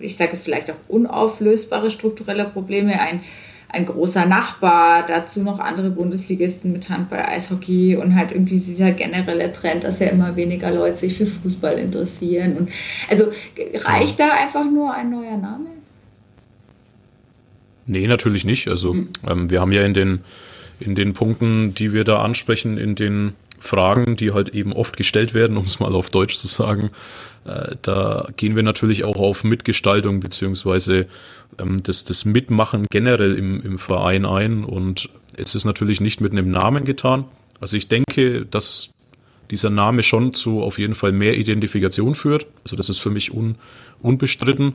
[0.00, 3.22] ich sage vielleicht auch unauflösbare strukturelle Probleme, ein,
[3.68, 9.52] ein großer Nachbar, dazu noch andere Bundesligisten mit Handball, Eishockey und halt irgendwie dieser generelle
[9.52, 12.56] Trend, dass ja immer weniger Leute sich für Fußball interessieren.
[12.56, 12.70] Und
[13.08, 13.30] also
[13.74, 15.66] reicht da einfach nur ein neuer Name?
[17.86, 18.68] Nee, natürlich nicht.
[18.68, 19.08] Also mhm.
[19.28, 20.20] ähm, wir haben ja in den,
[20.80, 25.34] in den Punkten, die wir da ansprechen, in den Fragen, die halt eben oft gestellt
[25.34, 26.90] werden, um es mal auf Deutsch zu sagen,
[27.82, 31.06] da gehen wir natürlich auch auf Mitgestaltung beziehungsweise
[31.58, 34.64] ähm, das, das Mitmachen generell im, im Verein ein.
[34.64, 37.24] Und es ist natürlich nicht mit einem Namen getan.
[37.60, 38.90] Also ich denke, dass
[39.50, 42.46] dieser Name schon zu auf jeden Fall mehr Identifikation führt.
[42.64, 43.56] Also das ist für mich un,
[44.00, 44.74] unbestritten.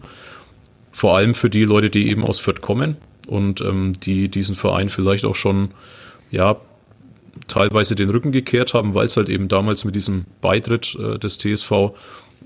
[0.91, 2.97] Vor allem für die Leute, die eben aus Fürth kommen
[3.28, 5.71] und ähm, die diesen Verein vielleicht auch schon
[6.32, 6.58] ja
[7.47, 11.38] teilweise den Rücken gekehrt haben, weil es halt eben damals mit diesem Beitritt äh, des
[11.38, 11.91] TSV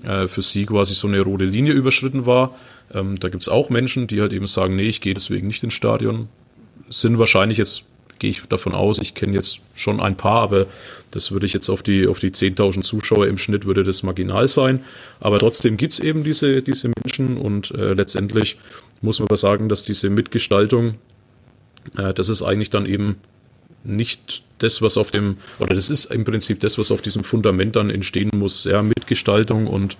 [0.02, 2.56] äh, für sie quasi so eine rote Linie überschritten war.
[2.92, 5.62] Ähm, da gibt es auch Menschen, die halt eben sagen, nee, ich gehe deswegen nicht
[5.62, 6.28] ins Stadion.
[6.88, 7.84] Sind wahrscheinlich jetzt,
[8.18, 10.66] gehe ich davon aus, ich kenne jetzt schon ein paar, aber
[11.10, 14.48] das würde ich jetzt auf die, auf die 10.000 Zuschauer im Schnitt würde das marginal
[14.48, 14.84] sein.
[15.20, 18.58] Aber trotzdem gibt es eben diese, diese Menschen und äh, letztendlich
[19.00, 20.94] muss man aber sagen, dass diese Mitgestaltung,
[21.96, 23.16] äh, das ist eigentlich dann eben
[23.84, 27.76] nicht das, was auf dem, oder das ist im Prinzip das, was auf diesem Fundament
[27.76, 29.96] dann entstehen muss, ja, Mitgestaltung und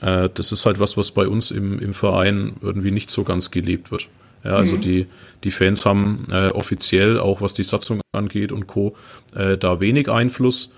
[0.00, 3.50] äh, das ist halt was, was bei uns im, im Verein irgendwie nicht so ganz
[3.50, 4.08] gelebt wird.
[4.44, 4.80] Ja, also mhm.
[4.82, 5.06] die,
[5.44, 8.94] die Fans haben äh, offiziell, auch was die Satzung angeht und Co.,
[9.34, 10.72] äh, da wenig Einfluss,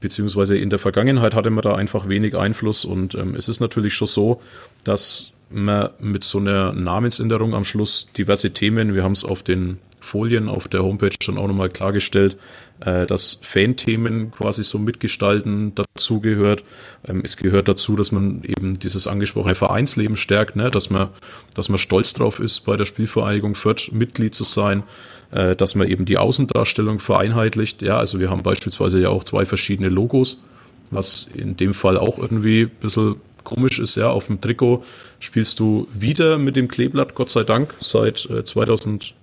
[0.00, 3.94] beziehungsweise in der Vergangenheit hatte man da einfach wenig Einfluss und ähm, es ist natürlich
[3.94, 4.42] schon so,
[4.84, 9.78] dass man mit so einer Namensänderung am Schluss diverse Themen, wir haben es auf den
[10.08, 12.36] Folien auf der Homepage schon auch nochmal klargestellt,
[12.80, 16.64] äh, dass Fan-Themen quasi so mitgestalten dazugehört.
[17.06, 20.70] Ähm, es gehört dazu, dass man eben dieses angesprochene Vereinsleben stärkt, ne?
[20.70, 21.08] dass, man,
[21.54, 24.82] dass man stolz drauf ist, bei der Spielvereinigung Fürth Mitglied zu sein,
[25.30, 27.82] äh, dass man eben die Außendarstellung vereinheitlicht.
[27.82, 30.42] Ja, also wir haben beispielsweise ja auch zwei verschiedene Logos,
[30.90, 34.84] was in dem Fall auch irgendwie ein bisschen komisch ist, ja, auf dem Trikot
[35.20, 39.14] spielst du wieder mit dem Kleeblatt, Gott sei Dank, seit äh, 2000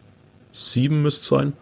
[0.55, 1.53] sieben müsste es sein,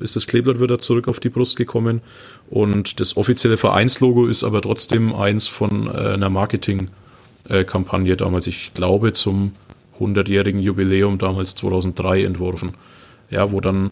[0.00, 2.00] ist das Kleeblatt wieder zurück auf die Brust gekommen.
[2.48, 9.12] Und das offizielle Vereinslogo ist aber trotzdem eins von äh, einer Marketingkampagne damals, ich glaube,
[9.12, 9.52] zum
[9.98, 12.72] 100-jährigen Jubiläum damals 2003 entworfen.
[13.30, 13.90] Ja, wo dann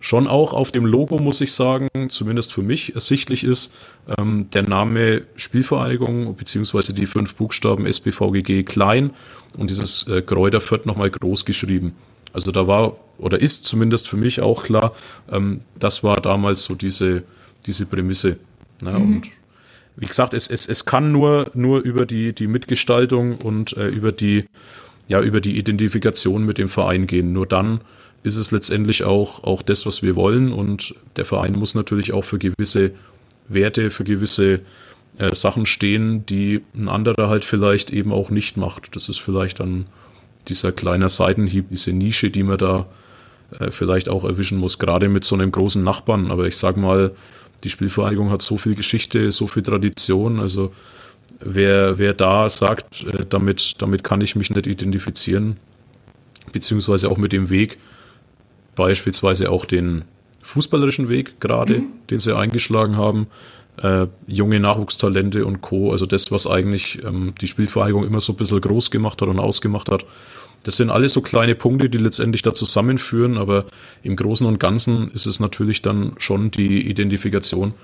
[0.00, 3.72] schon auch auf dem Logo, muss ich sagen, zumindest für mich ersichtlich ist,
[4.18, 9.10] ähm, der Name Spielvereinigung beziehungsweise die fünf Buchstaben SBVGG klein
[9.56, 11.94] und dieses äh, Kräuter Fürth nochmal groß geschrieben.
[12.34, 14.94] Also da war oder ist zumindest für mich auch klar,
[15.30, 17.22] ähm, das war damals so diese,
[17.66, 18.36] diese Prämisse.
[18.82, 19.16] Ja, mhm.
[19.16, 19.30] Und
[19.96, 24.12] wie gesagt, es, es, es kann nur, nur über die, die Mitgestaltung und äh, über
[24.12, 24.44] die,
[25.08, 27.32] ja, über die Identifikation mit dem Verein gehen.
[27.32, 27.80] Nur dann
[28.22, 30.52] ist es letztendlich auch, auch das, was wir wollen.
[30.52, 32.92] Und der Verein muss natürlich auch für gewisse
[33.48, 34.60] Werte, für gewisse
[35.18, 38.96] äh, Sachen stehen, die ein anderer halt vielleicht eben auch nicht macht.
[38.96, 39.86] Das ist vielleicht dann
[40.48, 42.86] dieser kleine Seitenhieb, diese Nische, die man da
[43.58, 46.30] äh, vielleicht auch erwischen muss, gerade mit so einem großen Nachbarn.
[46.30, 47.12] Aber ich sag mal,
[47.62, 50.40] die Spielvereinigung hat so viel Geschichte, so viel Tradition.
[50.40, 50.72] Also
[51.40, 55.56] wer, wer da sagt, äh, damit, damit kann ich mich nicht identifizieren,
[56.52, 57.78] beziehungsweise auch mit dem Weg,
[58.76, 60.04] beispielsweise auch den
[60.42, 61.86] fußballerischen Weg gerade, mhm.
[62.10, 63.28] den sie eingeschlagen haben,
[63.82, 65.90] äh, junge Nachwuchstalente und Co.
[65.90, 69.38] Also das, was eigentlich ähm, die Spielvereinigung immer so ein bisschen groß gemacht hat und
[69.38, 70.04] ausgemacht hat.
[70.64, 73.66] Das sind alles so kleine Punkte, die letztendlich da zusammenführen, aber
[74.02, 77.74] im Großen und Ganzen ist es natürlich dann schon die Identifikation,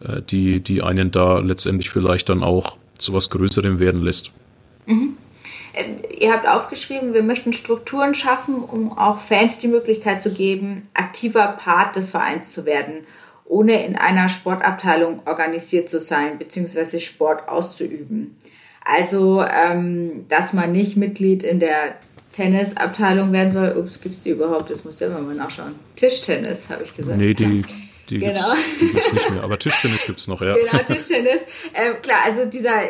[0.00, 4.30] äh, die, die einen da letztendlich vielleicht dann auch zu was Größerem werden lässt.
[4.86, 5.16] Mhm.
[5.74, 10.82] Ähm, ihr habt aufgeschrieben, wir möchten Strukturen schaffen, um auch Fans die Möglichkeit zu geben,
[10.94, 13.06] aktiver Part des Vereins zu werden
[13.48, 16.98] ohne in einer Sportabteilung organisiert zu sein bzw.
[16.98, 18.36] Sport auszuüben.
[18.84, 21.96] Also, ähm, dass man nicht Mitglied in der
[22.36, 23.76] Tennisabteilung werden soll.
[23.76, 24.70] Ups, gibt es die überhaupt?
[24.70, 25.74] Das muss ich immer mal nachschauen.
[25.96, 27.16] Tischtennis, habe ich gesagt.
[27.16, 27.64] Nee, die,
[28.10, 28.54] die genau.
[28.78, 29.42] gibt es nicht mehr.
[29.42, 30.54] Aber Tischtennis gibt es noch, ja.
[30.54, 31.40] Genau, Tischtennis.
[31.74, 32.82] Ähm, klar, also dieser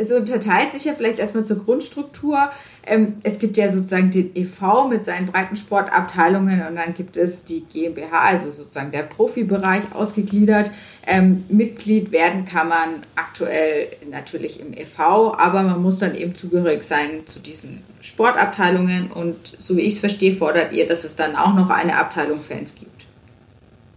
[0.00, 2.50] es unterteilt sich ja vielleicht erstmal zur Grundstruktur.
[2.86, 7.60] Ähm, es gibt ja sozusagen den EV mit seinen Breitensportabteilungen und dann gibt es die
[7.60, 10.70] GmbH, also sozusagen der Profibereich ausgegliedert.
[11.06, 16.82] Ähm, Mitglied werden kann man aktuell natürlich im EV, aber man muss dann eben zugehörig
[16.82, 21.36] sein zu diesen Sportabteilungen und so wie ich es verstehe, fordert ihr, dass es dann
[21.36, 23.06] auch noch eine Abteilung Fans gibt.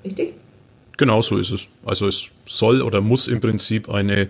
[0.03, 0.33] Richtig?
[0.97, 1.67] Genau so ist es.
[1.85, 4.29] Also es soll oder muss im Prinzip eine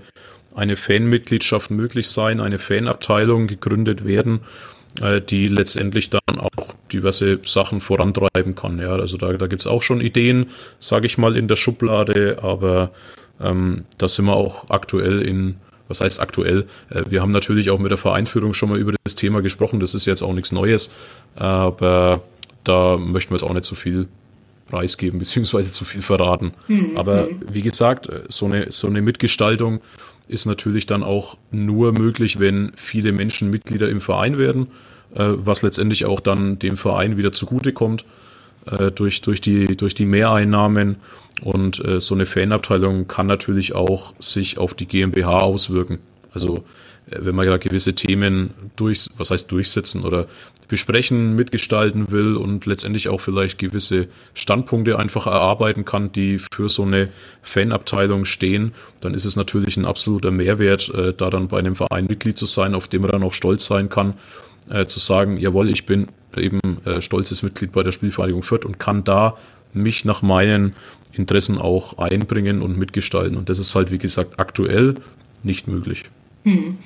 [0.55, 4.41] eine Fanmitgliedschaft möglich sein, eine Fanabteilung gegründet werden,
[5.01, 8.79] äh, die letztendlich dann auch diverse Sachen vorantreiben kann.
[8.79, 10.47] Ja, also da, da gibt es auch schon Ideen,
[10.79, 12.91] sage ich mal, in der Schublade, aber
[13.41, 15.55] ähm, da sind wir auch aktuell in,
[15.87, 16.65] was heißt aktuell?
[16.89, 19.95] Äh, wir haben natürlich auch mit der Vereinsführung schon mal über das Thema gesprochen, das
[19.95, 20.91] ist jetzt auch nichts Neues,
[21.35, 22.21] aber
[22.63, 24.07] da möchten wir jetzt auch nicht so viel
[24.69, 26.53] preisgeben, beziehungsweise zu viel verraten.
[26.67, 26.95] Mhm.
[26.95, 29.81] Aber wie gesagt, so eine, so eine Mitgestaltung
[30.27, 34.67] ist natürlich dann auch nur möglich, wenn viele Menschen Mitglieder im Verein werden,
[35.15, 38.05] äh, was letztendlich auch dann dem Verein wieder zugutekommt
[38.65, 40.97] äh, durch, durch, die, durch die Mehreinnahmen.
[41.41, 45.99] Und äh, so eine Fanabteilung kann natürlich auch sich auf die GmbH auswirken.
[46.33, 46.63] Also
[47.09, 50.27] äh, wenn man ja gewisse Themen durch, was heißt durchsetzen oder
[50.67, 56.83] besprechen, mitgestalten will und letztendlich auch vielleicht gewisse Standpunkte einfach erarbeiten kann, die für so
[56.83, 57.09] eine
[57.41, 62.05] Fanabteilung stehen, dann ist es natürlich ein absoluter Mehrwert, äh, da dann bei einem Verein
[62.05, 64.15] Mitglied zu sein, auf dem man dann auch stolz sein kann,
[64.69, 68.79] äh, zu sagen, jawohl, ich bin eben äh, stolzes Mitglied bei der Spielvereinigung Fürth und
[68.79, 69.37] kann da
[69.73, 70.73] mich nach meinen
[71.11, 73.37] Interessen auch einbringen und mitgestalten.
[73.37, 74.95] Und das ist halt, wie gesagt, aktuell
[75.43, 76.05] nicht möglich.
[76.43, 76.77] Hm.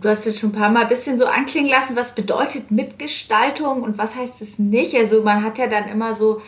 [0.00, 3.82] Du hast jetzt schon ein paar Mal ein bisschen so anklingen lassen, was bedeutet Mitgestaltung
[3.82, 4.94] und was heißt es nicht?
[4.94, 6.40] Also man hat ja dann immer so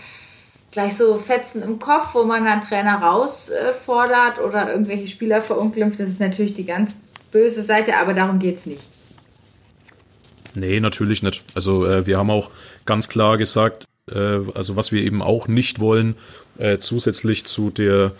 [0.70, 5.98] gleich so Fetzen im Kopf, wo man dann Trainer rausfordert oder irgendwelche Spieler verunglimpft.
[5.98, 6.94] Das ist natürlich die ganz
[7.32, 8.82] böse Seite, aber darum geht es nicht.
[10.54, 11.42] Nee, natürlich nicht.
[11.54, 12.50] Also äh, wir haben auch
[12.86, 16.16] ganz klar gesagt, äh, also was wir eben auch nicht wollen,
[16.58, 18.12] äh, zusätzlich zu der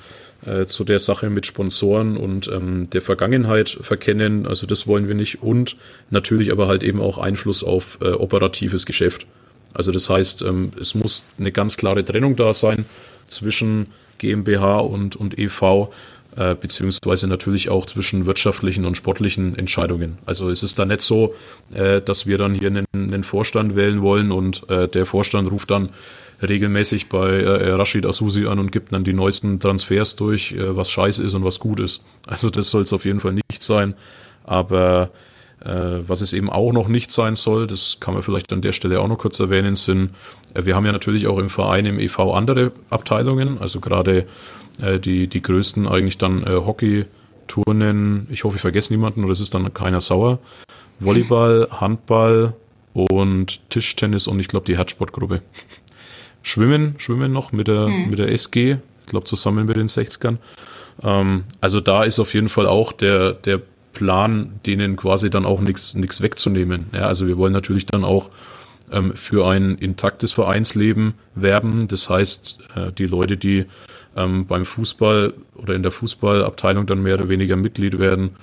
[0.46, 4.46] äh, zu der Sache mit Sponsoren und ähm, der Vergangenheit verkennen.
[4.46, 5.42] Also das wollen wir nicht.
[5.42, 5.76] Und
[6.11, 9.26] natürlich aber halt eben auch Einfluss auf äh, operatives Geschäft.
[9.74, 12.87] Also das heißt, ähm, es muss eine ganz klare Trennung da sein
[13.29, 13.87] zwischen
[14.18, 15.88] GmbH und, und EV,
[16.37, 20.18] äh, beziehungsweise natürlich auch zwischen wirtschaftlichen und sportlichen Entscheidungen.
[20.26, 21.35] Also es ist da nicht so,
[21.72, 25.70] äh, dass wir dann hier einen, einen Vorstand wählen wollen und äh, der Vorstand ruft
[25.70, 25.90] dann
[26.42, 30.90] regelmäßig bei äh, Rashid Asusi an und gibt dann die neuesten Transfers durch, äh, was
[30.90, 32.05] scheiße ist und was gut ist.
[32.26, 33.94] Also das soll es auf jeden Fall nicht sein.
[34.44, 35.11] Aber
[35.64, 38.72] äh, was es eben auch noch nicht sein soll, das kann man vielleicht an der
[38.72, 40.11] Stelle auch noch kurz erwähnen, sind,
[40.55, 44.26] äh, wir haben ja natürlich auch im Verein, im EV andere Abteilungen, also gerade
[44.81, 47.05] äh, die, die größten eigentlich dann äh, Hockey,
[47.46, 50.38] Turnen, ich hoffe, ich vergesse niemanden oder es ist dann keiner sauer.
[51.00, 52.54] Volleyball, Handball
[52.94, 55.42] und Tischtennis und ich glaube die Herzsportgruppe.
[56.43, 58.11] Schwimmen, Schwimmen noch mit der, mhm.
[58.11, 60.38] mit der SG, ich glaube zusammen mit den 60ern.
[61.03, 63.61] Ähm, also da ist auf jeden Fall auch der, der
[63.93, 66.87] Plan, denen quasi dann auch nichts wegzunehmen.
[66.93, 68.31] Ja, also wir wollen natürlich dann auch
[68.91, 71.88] ähm, für ein intaktes Vereinsleben werben.
[71.88, 73.67] Das heißt, äh, die Leute, die
[74.17, 78.37] ähm, beim Fußball oder in der Fußballabteilung dann mehr oder weniger Mitglied werden,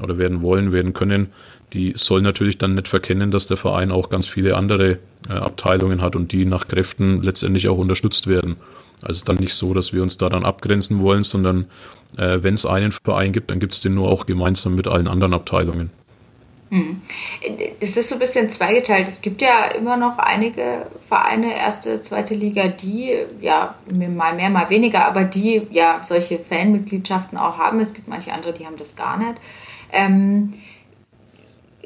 [0.00, 1.28] oder werden wollen, werden können,
[1.72, 4.98] die soll natürlich dann nicht verkennen, dass der Verein auch ganz viele andere
[5.28, 8.56] äh, Abteilungen hat und die nach Kräften letztendlich auch unterstützt werden.
[9.02, 11.66] Also dann nicht so, dass wir uns da dann abgrenzen wollen, sondern
[12.16, 15.08] äh, wenn es einen Verein gibt, dann gibt es den nur auch gemeinsam mit allen
[15.08, 15.90] anderen Abteilungen.
[16.70, 17.00] Hm.
[17.80, 19.08] Das ist so ein bisschen zweigeteilt.
[19.08, 24.68] Es gibt ja immer noch einige Vereine, erste, zweite Liga, die, ja, mal mehr, mal
[24.68, 27.80] weniger, aber die ja solche Fanmitgliedschaften auch haben.
[27.80, 29.40] Es gibt manche andere, die haben das gar nicht.
[29.92, 30.52] Ähm,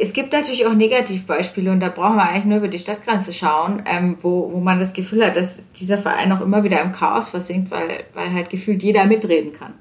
[0.02, 3.84] es gibt natürlich auch Negativbeispiele und da brauchen wir eigentlich nur über die Stadtgrenze schauen,
[3.86, 7.28] ähm, wo, wo man das Gefühl hat, dass dieser Verein auch immer wieder im Chaos
[7.28, 9.74] versinkt, weil, weil halt gefühlt jeder mitreden kann.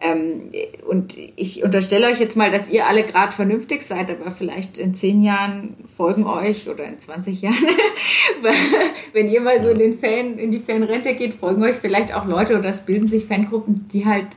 [0.00, 0.52] Ähm,
[0.86, 4.94] und ich unterstelle euch jetzt mal, dass ihr alle gerade vernünftig seid, aber vielleicht in
[4.94, 7.56] zehn Jahren folgen euch oder in 20 Jahren,
[9.14, 12.26] wenn ihr mal so in den Fan, in die Fanrente geht, folgen euch vielleicht auch
[12.26, 14.28] Leute oder es bilden sich Fangruppen, die halt,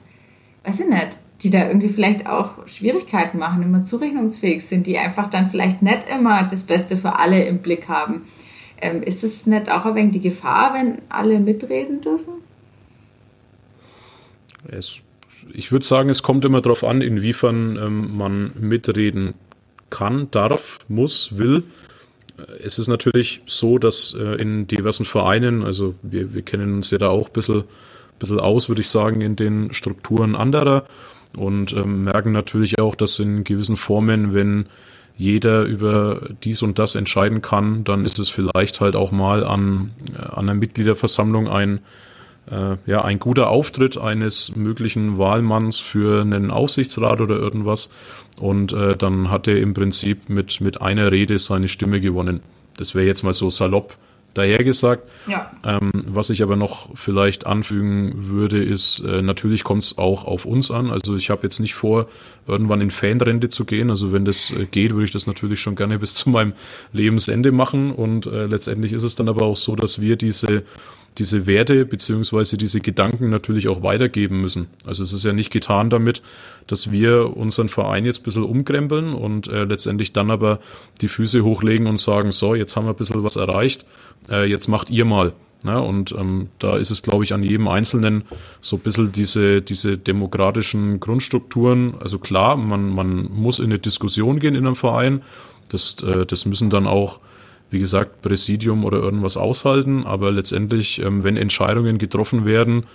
[0.64, 5.28] weiß ich nicht, die da irgendwie vielleicht auch Schwierigkeiten machen, immer zurechnungsfähig sind, die einfach
[5.28, 8.24] dann vielleicht nicht immer das Beste für alle im Blick haben.
[8.82, 12.34] Ähm, ist es nicht auch ein wenig die Gefahr, wenn alle mitreden dürfen?
[14.68, 15.02] Es
[15.54, 19.34] ich würde sagen, es kommt immer darauf an, inwiefern ähm, man mitreden
[19.90, 21.64] kann, darf, muss, will.
[22.64, 26.98] Es ist natürlich so, dass äh, in diversen Vereinen, also wir, wir kennen uns ja
[26.98, 27.64] da auch ein bisschen,
[28.20, 30.86] bisschen aus, würde ich sagen, in den Strukturen anderer
[31.36, 34.66] und ähm, merken natürlich auch, dass in gewissen Formen, wenn
[35.18, 39.92] jeder über dies und das entscheiden kann, dann ist es vielleicht halt auch mal an,
[40.14, 41.80] äh, an einer Mitgliederversammlung ein
[42.50, 47.90] äh, ja, ein guter Auftritt eines möglichen Wahlmanns für einen Aufsichtsrat oder irgendwas.
[48.38, 52.42] Und äh, dann hat er im Prinzip mit, mit einer Rede seine Stimme gewonnen.
[52.78, 53.98] Das wäre jetzt mal so salopp
[54.40, 55.08] dahergesagt.
[55.28, 55.52] Ja.
[55.64, 60.46] Ähm, was ich aber noch vielleicht anfügen würde, ist, äh, natürlich kommt es auch auf
[60.46, 60.90] uns an.
[60.90, 62.08] Also ich habe jetzt nicht vor,
[62.48, 63.90] irgendwann in Fanrente zu gehen.
[63.90, 66.54] Also wenn das äh, geht, würde ich das natürlich schon gerne bis zu meinem
[66.94, 67.92] Lebensende machen.
[67.92, 70.64] Und äh, letztendlich ist es dann aber auch so, dass wir diese
[71.18, 74.68] diese Werte beziehungsweise diese Gedanken natürlich auch weitergeben müssen.
[74.86, 76.22] Also es ist ja nicht getan damit,
[76.72, 80.60] dass wir unseren Verein jetzt ein bisschen umkrempeln und äh, letztendlich dann aber
[81.02, 83.86] die Füße hochlegen und sagen, so, jetzt haben wir ein bisschen was erreicht,
[84.30, 85.34] äh, jetzt macht ihr mal.
[85.66, 88.24] Ja, und ähm, da ist es, glaube ich, an jedem Einzelnen
[88.62, 91.96] so ein bisschen diese, diese demokratischen Grundstrukturen.
[92.00, 95.22] Also klar, man, man muss in eine Diskussion gehen in einem Verein.
[95.68, 97.20] Das, äh, das müssen dann auch
[97.72, 100.06] wie gesagt, Präsidium oder irgendwas aushalten.
[100.06, 102.86] Aber letztendlich, ähm, wenn Entscheidungen getroffen werden,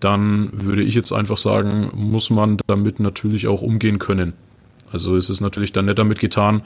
[0.00, 4.34] dann würde ich jetzt einfach sagen, muss man damit natürlich auch umgehen können.
[4.92, 6.62] Also es ist natürlich dann nicht damit getan,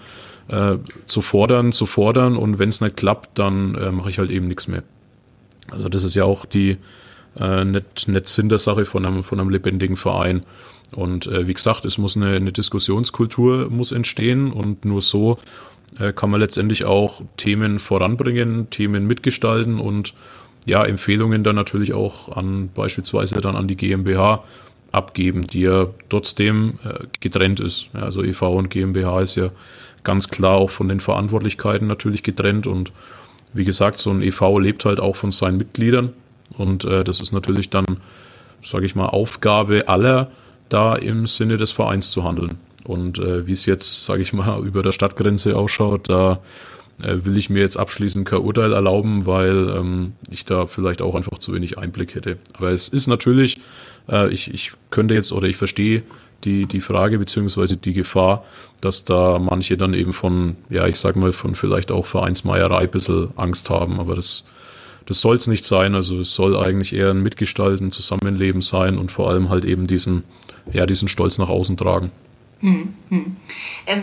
[0.49, 0.77] äh,
[1.07, 4.49] zu fordern, zu fordern und wenn es nicht klappt, dann äh, mache ich halt eben
[4.49, 4.83] nichts mehr.
[5.71, 6.77] Also das ist ja auch die
[7.39, 10.43] äh, nicht, nicht Sinn der Sache von einem, von einem lebendigen Verein.
[10.93, 15.39] Und äh, wie gesagt, es muss eine, eine Diskussionskultur muss entstehen und nur so
[15.99, 20.15] äh, kann man letztendlich auch Themen voranbringen, Themen mitgestalten und
[20.67, 24.45] ja, Empfehlungen dann natürlich auch an beispielsweise dann an die GmbH
[24.93, 27.89] abgeben, die ja trotzdem äh, getrennt ist.
[27.95, 29.51] Also EV und GmbH ist ja
[30.05, 32.93] ganz klar auch von den Verantwortlichkeiten natürlich getrennt und
[33.55, 36.13] wie gesagt, so ein EV lebt halt auch von seinen Mitgliedern
[36.57, 37.85] und äh, das ist natürlich dann,
[38.63, 40.31] sage ich mal, Aufgabe aller,
[40.69, 42.59] da im Sinne des Vereins zu handeln.
[42.85, 46.41] Und äh, wie es jetzt, sage ich mal, über der Stadtgrenze ausschaut, da
[46.99, 51.39] will ich mir jetzt abschließend kein Urteil erlauben, weil ähm, ich da vielleicht auch einfach
[51.39, 52.39] zu wenig Einblick hätte.
[52.53, 53.61] Aber es ist natürlich,
[54.09, 56.03] äh, ich, ich könnte jetzt oder ich verstehe
[56.45, 58.45] die, die Frage beziehungsweise die Gefahr,
[58.81, 62.91] dass da manche dann eben von, ja, ich sag mal, von vielleicht auch Vereinsmeierei ein
[62.91, 64.01] bisschen Angst haben.
[64.01, 64.47] Aber das,
[65.07, 65.95] das soll es nicht sein.
[65.95, 70.25] Also es soll eigentlich eher ein Mitgestalten, Zusammenleben sein und vor allem halt eben diesen,
[70.73, 72.11] ja, diesen Stolz nach außen tragen.
[72.61, 73.37] Hm, hm.
[73.87, 74.03] Ähm,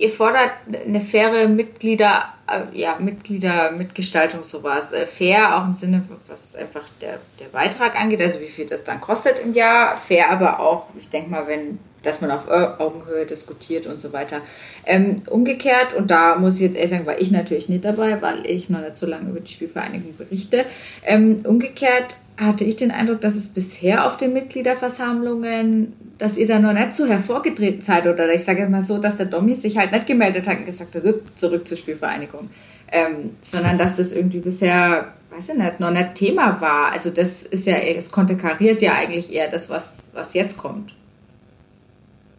[0.00, 4.92] ihr fordert eine faire Mitglieder, äh, ja, Mitglieder, Mitgestaltung, sowas.
[4.92, 8.82] Äh, fair auch im Sinne, was einfach der, der Beitrag angeht, also wie viel das
[8.82, 9.96] dann kostet im Jahr.
[9.98, 14.40] Fair aber auch, ich denke mal, wenn, dass man auf Augenhöhe diskutiert und so weiter.
[14.86, 18.46] Ähm, umgekehrt, und da muss ich jetzt ehrlich sagen, war ich natürlich nicht dabei, weil
[18.46, 20.64] ich noch nicht so lange über die Spielvereinigung berichte.
[21.04, 26.58] Ähm, umgekehrt hatte ich den Eindruck, dass es bisher auf den Mitgliederversammlungen, dass ihr da
[26.58, 29.92] noch nicht so hervorgetreten seid oder ich sage mal so, dass der Domi sich halt
[29.92, 31.02] nicht gemeldet hat und gesagt hat,
[31.34, 32.48] zurück zur Spielvereinigung,
[32.90, 36.92] ähm, sondern dass das irgendwie bisher, weiß ich nicht, noch nicht Thema war.
[36.92, 40.94] Also das ist ja, es konterkariert ja eigentlich eher das, was, was jetzt kommt.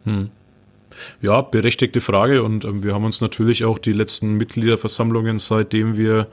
[0.05, 0.31] Hm.
[1.21, 6.27] Ja, berechtigte Frage und ähm, wir haben uns natürlich auch die letzten Mitgliederversammlungen, seitdem wir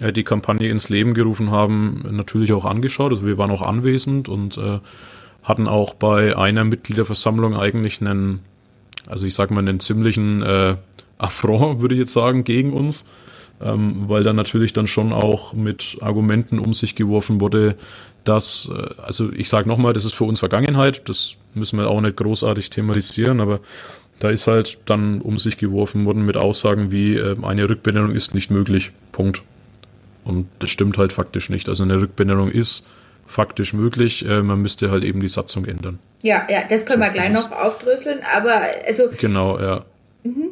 [0.00, 3.12] äh, die Kampagne ins Leben gerufen haben, natürlich auch angeschaut.
[3.12, 4.78] Also wir waren auch anwesend und äh,
[5.42, 8.40] hatten auch bei einer Mitgliederversammlung eigentlich einen,
[9.06, 10.76] also ich sag mal, einen ziemlichen äh,
[11.18, 13.08] Affront, würde ich jetzt sagen, gegen uns,
[13.60, 17.76] ähm, weil da natürlich dann schon auch mit Argumenten um sich geworfen wurde,
[18.24, 22.00] dass, äh, also ich sage nochmal, das ist für uns Vergangenheit, das müssen wir auch
[22.00, 23.60] nicht großartig thematisieren, aber
[24.18, 28.34] da ist halt dann um sich geworfen worden mit Aussagen wie, äh, eine Rückbenennung ist
[28.34, 29.42] nicht möglich, Punkt.
[30.26, 31.68] Und das stimmt halt faktisch nicht.
[31.68, 32.86] Also eine Rückbenennung ist
[33.26, 35.98] faktisch möglich, äh, man müsste halt eben die Satzung ändern.
[36.22, 39.04] Ja, ja, das können so, wir gleich noch aufdröseln, aber also.
[39.18, 39.84] Genau, ja.
[40.24, 40.50] Mhm.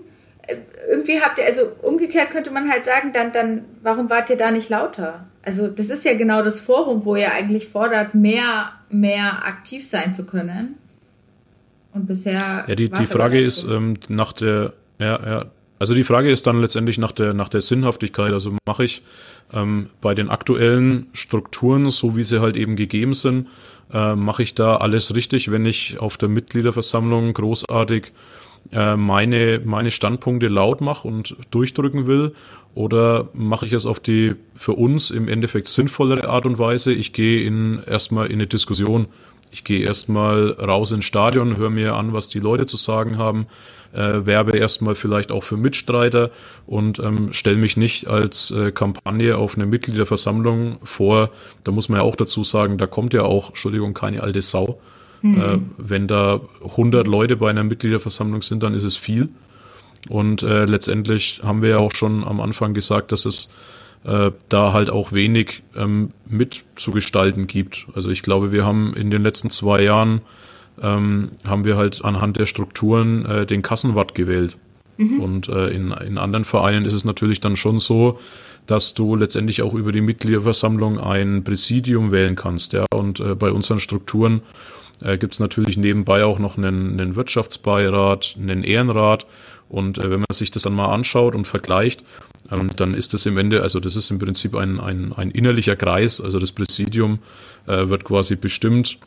[0.91, 4.51] Irgendwie habt ihr, also umgekehrt könnte man halt sagen, dann, dann, warum wart ihr da
[4.51, 5.27] nicht lauter?
[5.43, 10.15] Also, das ist ja genau das Forum, wo ihr eigentlich fordert, mehr, mehr aktiv sein
[10.15, 10.77] zu können.
[11.93, 12.65] Und bisher.
[12.67, 15.45] Ja, die, die Frage ist ähm, nach der, ja, ja.
[15.79, 18.33] Also die Frage ist dann letztendlich nach der, nach der Sinnhaftigkeit.
[18.33, 19.03] Also mache ich
[19.53, 23.49] ähm, bei den aktuellen Strukturen, so wie sie halt eben gegeben sind,
[23.93, 28.13] äh, mache ich da alles richtig, wenn ich auf der Mitgliederversammlung großartig
[28.73, 32.35] äh, meine, meine Standpunkte laut mache und durchdrücken will?
[32.75, 36.93] Oder mache ich es auf die für uns im Endeffekt sinnvollere Art und Weise?
[36.93, 39.07] Ich gehe in, erstmal in eine Diskussion
[39.55, 43.47] ich gehe erstmal raus ins Stadion, höre mir an, was die Leute zu sagen haben,
[43.95, 46.31] äh, werbe erstmal vielleicht auch für Mitstreiter
[46.67, 51.31] und ähm, stelle mich nicht als äh, Kampagne auf eine Mitgliederversammlung vor.
[51.63, 54.81] Da muss man ja auch dazu sagen, da kommt ja auch, Entschuldigung, keine alte Sau.
[55.23, 55.41] Mhm.
[55.41, 59.29] Äh, wenn da 100 Leute bei einer Mitgliederversammlung sind, dann ist es viel.
[60.09, 63.51] Und äh, letztendlich haben wir ja auch schon am Anfang gesagt, dass es
[64.05, 67.87] äh, da halt auch wenig ähm, mitzugestalten gibt.
[67.95, 70.21] Also ich glaube, wir haben in den letzten zwei Jahren
[70.85, 74.57] ähm, haben wir halt anhand der Strukturen äh, den Kassenwart gewählt.
[74.99, 75.21] Mhm.
[75.21, 78.19] Und äh, in, in anderen Vereinen ist es natürlich dann schon so,
[78.67, 82.73] dass du letztendlich auch über die Mitgliederversammlung ein Präsidium wählen kannst.
[82.73, 82.85] Ja?
[82.95, 84.43] Und äh, bei unseren Strukturen
[85.03, 89.27] äh, gibt es natürlich nebenbei auch noch einen, einen Wirtschaftsbeirat, einen Ehrenrat.
[89.69, 92.05] Und äh, wenn man sich das dann mal anschaut und vergleicht,
[92.51, 95.77] ähm, dann ist das im Ende, also das ist im Prinzip ein, ein, ein innerlicher
[95.77, 97.19] Kreis, also das Präsidium
[97.67, 98.99] äh, wird quasi bestimmt,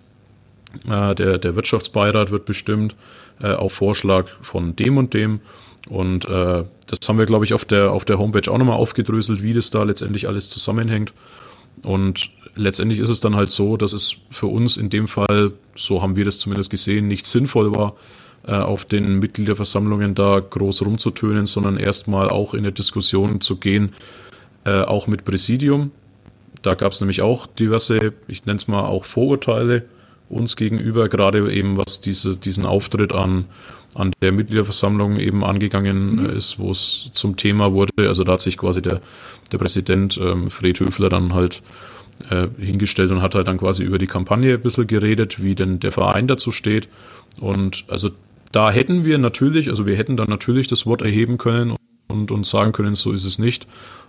[0.89, 2.95] äh, der, der Wirtschaftsbeirat wird bestimmt
[3.41, 5.41] äh, auf Vorschlag von dem und dem.
[5.89, 9.41] Und äh, das haben wir, glaube ich, auf der, auf der Homepage auch nochmal aufgedröselt,
[9.41, 11.13] wie das da letztendlich alles zusammenhängt.
[11.83, 16.01] Und letztendlich ist es dann halt so, dass es für uns in dem Fall, so
[16.01, 17.95] haben wir das zumindest gesehen, nicht sinnvoll war,
[18.45, 23.93] äh, auf den Mitgliederversammlungen da groß rumzutönen, sondern erstmal auch in eine Diskussion zu gehen,
[24.65, 25.91] äh, auch mit Präsidium.
[26.63, 29.85] Da gab es nämlich auch diverse, ich nenne es mal auch Vorurteile
[30.29, 33.45] uns gegenüber, gerade eben was diese, diesen Auftritt an,
[33.93, 36.25] an der Mitgliederversammlung eben angegangen mhm.
[36.25, 37.91] ist, wo es zum Thema wurde.
[37.97, 39.01] Also da hat sich quasi der,
[39.51, 41.61] der Präsident ähm, Fred Höfler dann halt
[42.29, 45.79] äh, hingestellt und hat halt dann quasi über die Kampagne ein bisschen geredet, wie denn
[45.79, 46.89] der Verein dazu steht.
[47.39, 48.09] Und also
[48.51, 51.75] da hätten wir natürlich, also wir hätten dann natürlich das Wort erheben können
[52.07, 53.67] und uns sagen können, so ist es nicht.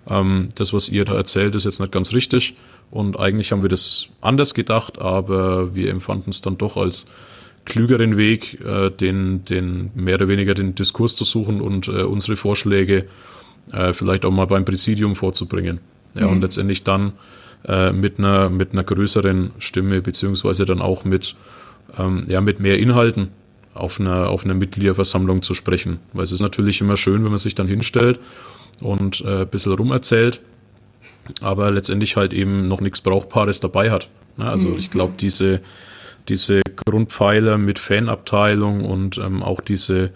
[0.09, 2.55] Ähm, das, was ihr da erzählt, ist jetzt nicht ganz richtig.
[2.91, 7.07] Und eigentlich haben wir das anders gedacht, aber wir empfanden es dann doch als
[7.65, 12.37] klügeren Weg, äh, den, den mehr oder weniger den Diskurs zu suchen und äh, unsere
[12.37, 13.05] Vorschläge
[13.73, 15.81] äh, vielleicht auch mal beim Präsidium vorzubringen.
[16.15, 16.33] Ja, mhm.
[16.33, 17.13] und letztendlich dann
[17.67, 21.37] äh, mit einer mit einer größeren Stimme beziehungsweise dann auch mit
[21.99, 23.29] ähm, ja mit mehr Inhalten
[23.75, 25.99] auf einer, auf einer Mitgliederversammlung zu sprechen.
[26.15, 28.19] Weil es ist natürlich immer schön, wenn man sich dann hinstellt
[28.81, 30.41] und äh, ein bisschen rumerzählt,
[31.41, 34.09] aber letztendlich halt eben noch nichts Brauchbares dabei hat.
[34.37, 34.49] Ne?
[34.49, 34.79] Also mhm.
[34.79, 35.61] ich glaube, diese,
[36.29, 40.11] diese Grundpfeiler mit Fanabteilung und ähm, auch diese,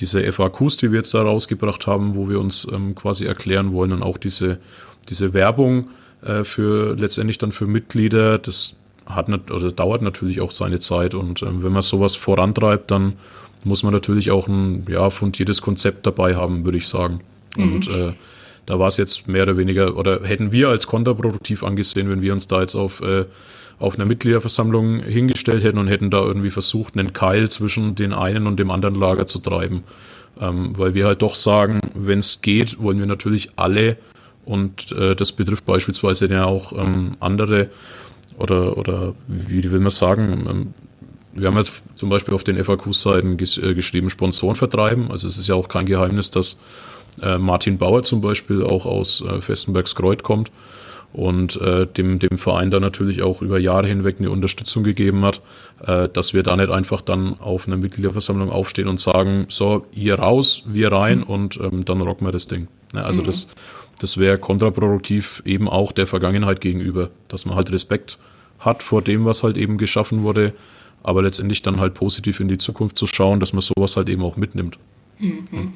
[0.00, 3.92] diese FAQs, die wir jetzt da rausgebracht haben, wo wir uns ähm, quasi erklären wollen
[3.92, 4.58] und auch diese,
[5.08, 5.88] diese Werbung
[6.22, 8.76] äh, für letztendlich dann für Mitglieder, das
[9.06, 11.14] hat nicht, oder dauert natürlich auch seine Zeit.
[11.14, 13.14] Und ähm, wenn man sowas vorantreibt, dann
[13.62, 17.20] muss man natürlich auch ein ja, fundiertes Konzept dabei haben, würde ich sagen.
[17.56, 17.72] Mhm.
[17.74, 18.12] Und äh,
[18.66, 22.32] da war es jetzt mehr oder weniger, oder hätten wir als kontraproduktiv angesehen, wenn wir
[22.32, 23.24] uns da jetzt auf, äh,
[23.78, 28.46] auf einer Mitgliederversammlung hingestellt hätten und hätten da irgendwie versucht, einen Keil zwischen den einen
[28.46, 29.84] und dem anderen Lager zu treiben.
[30.40, 33.96] Ähm, weil wir halt doch sagen, wenn es geht, wollen wir natürlich alle,
[34.44, 37.70] und äh, das betrifft beispielsweise ja auch ähm, andere
[38.38, 40.74] oder, oder wie will man sagen, ähm,
[41.32, 45.10] wir haben jetzt zum Beispiel auf den FAQ-Seiten ges äh, geschrieben, Sponsoren vertreiben.
[45.10, 46.60] Also es ist ja auch kein Geheimnis, dass
[47.22, 50.50] äh, Martin Bauer zum Beispiel auch aus äh, Festenbergs-Kreuth kommt
[51.12, 55.40] und äh, dem, dem Verein da natürlich auch über Jahre hinweg eine Unterstützung gegeben hat,
[55.86, 60.16] äh, dass wir da nicht einfach dann auf einer Mitgliederversammlung aufstehen und sagen, so, ihr
[60.16, 61.24] raus, wir rein mhm.
[61.24, 62.68] und ähm, dann rocken wir das Ding.
[62.92, 63.26] Ja, also mhm.
[63.26, 63.48] das
[63.98, 68.18] das wäre kontraproduktiv eben auch der Vergangenheit gegenüber, dass man halt Respekt
[68.58, 70.52] hat vor dem, was halt eben geschaffen wurde,
[71.02, 74.22] aber letztendlich dann halt positiv in die Zukunft zu schauen, dass man sowas halt eben
[74.22, 74.78] auch mitnimmt.
[75.18, 75.44] Mhm.
[75.50, 75.72] Mhm.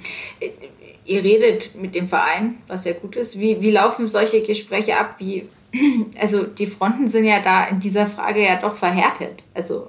[1.08, 3.40] Ihr redet mit dem Verein, was sehr gut ist.
[3.40, 5.14] Wie, wie laufen solche Gespräche ab?
[5.18, 5.48] Wie,
[6.20, 9.42] also die Fronten sind ja da in dieser Frage ja doch verhärtet.
[9.54, 9.88] Also,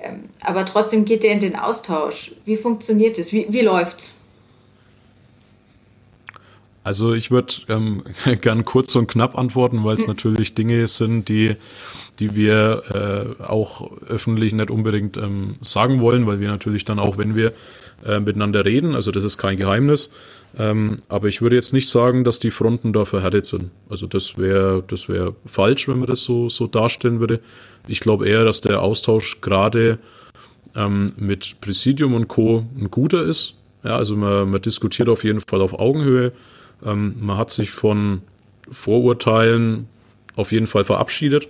[0.00, 2.32] ähm, aber trotzdem geht ihr in den Austausch.
[2.46, 3.30] Wie funktioniert es?
[3.34, 4.14] Wie, wie läuft's?
[6.82, 8.04] Also ich würde ähm,
[8.40, 10.08] gern kurz und knapp antworten, weil es hm.
[10.08, 11.56] natürlich Dinge sind, die,
[12.20, 17.18] die wir äh, auch öffentlich nicht unbedingt ähm, sagen wollen, weil wir natürlich dann auch,
[17.18, 17.52] wenn wir
[18.02, 20.08] äh, miteinander reden, also das ist kein Geheimnis,
[20.56, 23.70] ähm, aber ich würde jetzt nicht sagen, dass die Fronten da verhärtet sind.
[23.90, 27.40] Also das wäre das wäre falsch, wenn man das so, so darstellen würde.
[27.86, 29.98] Ich glaube eher, dass der Austausch gerade
[30.74, 32.64] ähm, mit Präsidium und Co.
[32.78, 33.54] ein guter ist.
[33.84, 36.32] Ja, also man, man diskutiert auf jeden Fall auf Augenhöhe.
[36.84, 38.22] Ähm, man hat sich von
[38.70, 39.86] Vorurteilen
[40.36, 41.48] auf jeden Fall verabschiedet.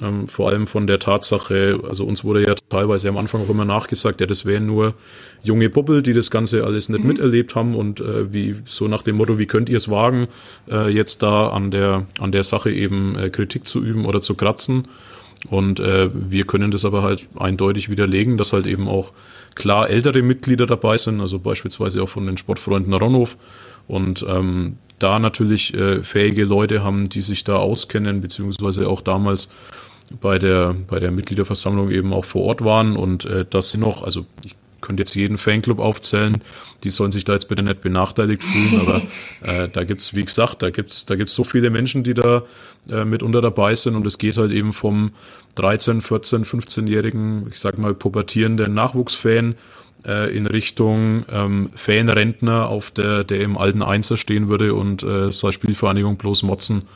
[0.00, 3.64] Ähm, vor allem von der Tatsache, also uns wurde ja teilweise am Anfang auch immer
[3.64, 4.94] nachgesagt, ja, das wären nur
[5.42, 7.08] junge Bubbel, die das Ganze alles nicht mhm.
[7.08, 10.28] miterlebt haben und äh, wie so nach dem Motto, wie könnt ihr es wagen,
[10.70, 14.34] äh, jetzt da an der an der Sache eben äh, Kritik zu üben oder zu
[14.34, 14.88] kratzen.
[15.48, 19.12] Und äh, wir können das aber halt eindeutig widerlegen, dass halt eben auch
[19.54, 23.36] klar ältere Mitglieder dabei sind, also beispielsweise auch von den Sportfreunden Ronhof,
[23.88, 29.48] und ähm, da natürlich äh, fähige Leute haben, die sich da auskennen, beziehungsweise auch damals
[30.20, 32.96] bei der, bei der Mitgliederversammlung eben auch vor Ort waren.
[32.96, 36.42] Und äh, das sind noch, also ich könnte jetzt jeden Fanclub aufzählen,
[36.84, 39.02] die sollen sich da jetzt bitte nicht benachteiligt fühlen, aber
[39.42, 42.44] äh, da gibt's wie gesagt, da gibt's da gibt's so viele Menschen, die da
[42.88, 45.12] äh, mitunter dabei sind und es geht halt eben vom
[45.56, 49.56] 13, 14, 15-jährigen, ich sag mal, pubertierenden Nachwuchsfan
[50.06, 55.30] äh, in Richtung ähm, Fanrentner, auf der, der im alten Einser stehen würde und äh,
[55.30, 56.88] seine Spielvereinigung bloß motzen,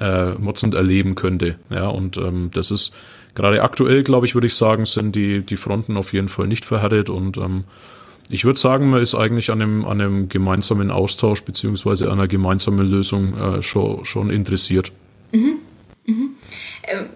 [0.00, 1.56] äh, motzend erleben könnte.
[1.70, 2.92] Ja, und ähm, das ist
[3.34, 6.64] gerade aktuell, glaube ich, würde ich sagen, sind die, die Fronten auf jeden Fall nicht
[6.64, 7.64] verhärtet und ähm,
[8.32, 12.88] ich würde sagen, man ist eigentlich an einem, an einem gemeinsamen Austausch beziehungsweise einer gemeinsamen
[12.88, 14.92] Lösung äh, schon, schon interessiert.
[15.32, 15.58] Mhm.
[16.06, 16.30] Mhm.
[16.84, 17.06] Ähm,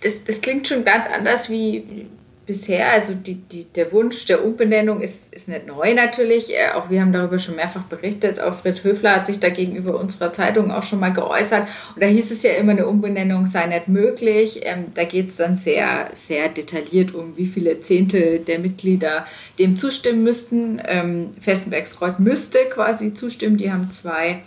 [0.00, 2.06] das, das klingt schon ganz anders wie,
[2.46, 6.52] bisher, also die, die, der Wunsch der Umbenennung ist, ist nicht neu natürlich.
[6.52, 8.38] Äh, auch wir haben darüber schon mehrfach berichtet.
[8.40, 11.66] Auch Fred Höfler hat sich da gegenüber unserer Zeitung auch schon mal geäußert.
[11.94, 14.60] Und da hieß es ja immer, eine Umbenennung sei nicht möglich.
[14.62, 19.26] Ähm, da geht es dann sehr, sehr detailliert um, wie viele Zehntel der Mitglieder
[19.58, 20.82] dem zustimmen müssten.
[20.86, 23.56] Ähm, Festenbergskreuz müsste quasi zustimmen.
[23.56, 24.42] Die haben zwei,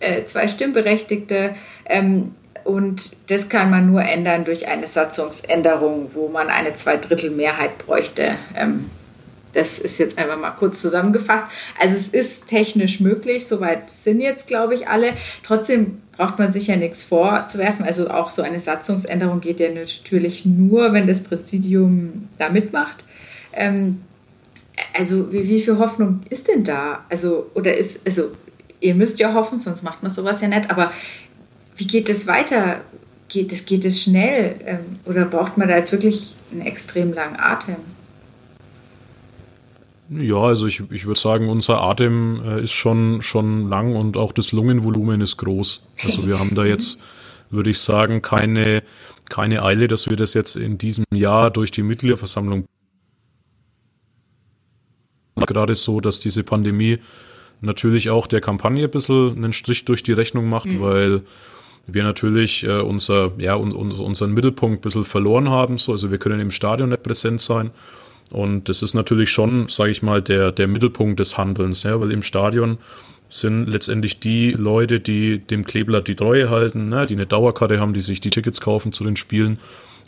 [0.00, 1.54] äh, zwei Stimmberechtigte.
[1.86, 2.32] Ähm,
[2.64, 8.36] und das kann man nur ändern durch eine Satzungsänderung, wo man eine Zweidrittelmehrheit bräuchte.
[8.56, 8.90] Ähm,
[9.52, 11.44] das ist jetzt einfach mal kurz zusammengefasst.
[11.80, 15.12] Also es ist technisch möglich, soweit sind jetzt, glaube ich, alle.
[15.44, 17.84] Trotzdem braucht man sich ja nichts vorzuwerfen.
[17.84, 23.04] Also auch so eine Satzungsänderung geht ja natürlich nur, wenn das Präsidium da mitmacht.
[23.52, 24.02] Ähm,
[24.96, 27.04] also wie, wie viel Hoffnung ist denn da?
[27.08, 28.32] Also, oder ist, also
[28.80, 30.92] ihr müsst ja hoffen, sonst macht man sowas ja nicht, aber
[31.76, 32.80] wie geht es weiter?
[33.28, 34.56] Geht es, geht es schnell?
[34.64, 37.76] Ähm, oder braucht man da jetzt wirklich einen extrem langen Atem?
[40.10, 44.32] Ja, also ich, ich würde sagen, unser Atem äh, ist schon, schon lang und auch
[44.32, 45.86] das Lungenvolumen ist groß.
[46.04, 46.98] Also wir haben da jetzt,
[47.50, 48.82] würde ich sagen, keine,
[49.28, 52.66] keine Eile, dass wir das jetzt in diesem Jahr durch die Mitgliederversammlung
[55.46, 56.98] gerade so, dass diese Pandemie
[57.60, 60.80] natürlich auch der Kampagne ein bisschen einen Strich durch die Rechnung macht, mhm.
[60.80, 61.22] weil
[61.86, 65.78] wir natürlich äh, unser, ja, un, un, unseren Mittelpunkt ein bisschen verloren haben.
[65.78, 65.92] So.
[65.92, 67.70] Also wir können im Stadion nicht präsent sein.
[68.30, 72.10] Und das ist natürlich schon, sage ich mal, der, der Mittelpunkt des Handelns, ja, weil
[72.10, 72.78] im Stadion
[73.28, 77.94] sind letztendlich die Leute, die dem Kleeblatt die Treue halten, ne, die eine Dauerkarte haben,
[77.94, 79.58] die sich die Tickets kaufen zu den Spielen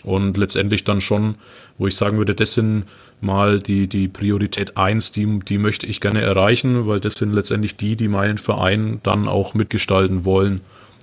[0.05, 1.37] und letztendlich dann schon,
[1.79, 2.85] wo ich sagen würde, das sind
[3.21, 7.77] mal die, die Priorität eins, die, die möchte ich gerne erreichen, weil das sind letztendlich
[7.77, 10.61] die, die meinen Verein dann auch mitgestalten wollen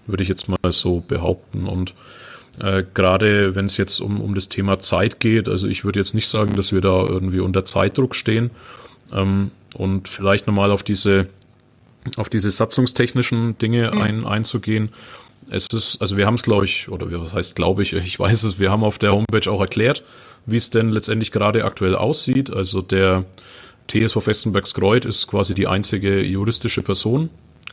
[0.08, 1.68] würde ich jetzt mal so behaupten.
[1.68, 1.94] Und
[2.60, 6.14] äh, gerade wenn es jetzt um, um das Thema Zeit geht, also ich würde jetzt
[6.14, 8.52] nicht sagen, dass wir da irgendwie unter Zeitdruck stehen.
[9.12, 11.28] Ähm, und vielleicht nochmal auf diese,
[12.18, 14.02] auf diese satzungstechnischen Dinge mhm.
[14.02, 14.90] ein, einzugehen.
[15.50, 18.44] Es ist, also wir haben es, glaube ich, oder was heißt, glaube ich, ich weiß
[18.44, 20.04] es, wir haben auf der Homepage auch erklärt,
[20.46, 22.52] wie es denn letztendlich gerade aktuell aussieht.
[22.52, 23.26] Also der
[23.90, 27.30] TSV Festenbergs-Greuth ist quasi die einzige juristische Person,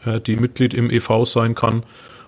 [0.07, 1.83] äh, die Mitglied im EV sein kann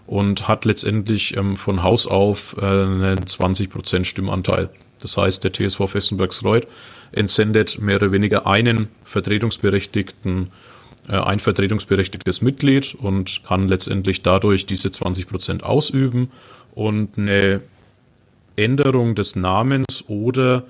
[0.07, 4.71] und hat letztendlich ähm, von Haus auf äh, einen 20% Stimmanteil.
[5.01, 6.67] Das heißt, der TSV Festenbergsreuth
[7.13, 10.51] entsendet mehr oder weniger einen vertretungsberechtigten,
[11.09, 16.31] äh, ein vertretungsberechtigtes Mitglied und kann letztendlich dadurch diese 20% ausüben
[16.75, 17.61] und eine
[18.57, 20.65] Änderung des Namens oder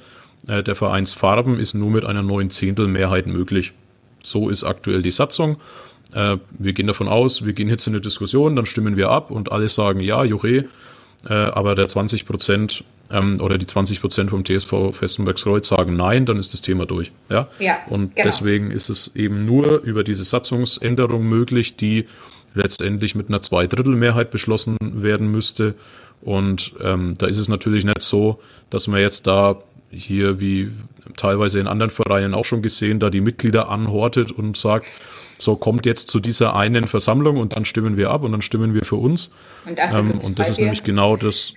[0.47, 3.73] äh, der Vereinsfarben ist nur mit einer neun Zehntelmehrheit möglich.
[4.23, 5.59] So ist aktuell die Satzung.
[6.13, 9.31] Äh, wir gehen davon aus, wir gehen jetzt in eine Diskussion, dann stimmen wir ab
[9.31, 10.65] und alle sagen ja, Jure,
[11.29, 16.27] äh, aber der 20 Prozent ähm, oder die 20 Prozent vom TSV Festenbergskreuz sagen nein,
[16.27, 17.13] dann ist das Thema durch.
[17.29, 18.27] Ja, ja und genau.
[18.27, 22.07] deswegen ist es eben nur über diese Satzungsänderung möglich, die
[22.55, 25.75] letztendlich mit einer Zweidrittelmehrheit beschlossen werden müsste.
[26.21, 28.41] Und ähm, da ist es natürlich nicht so,
[28.71, 29.59] dass man jetzt da
[29.91, 30.71] hier wie
[31.17, 34.87] teilweise in anderen Vereinen auch schon gesehen, da die Mitglieder anhortet und sagt,
[35.43, 38.75] so kommt jetzt zu dieser einen Versammlung und dann stimmen wir ab und dann stimmen
[38.75, 39.33] wir für uns.
[39.67, 41.55] Und, ähm, und das ist nämlich genau das.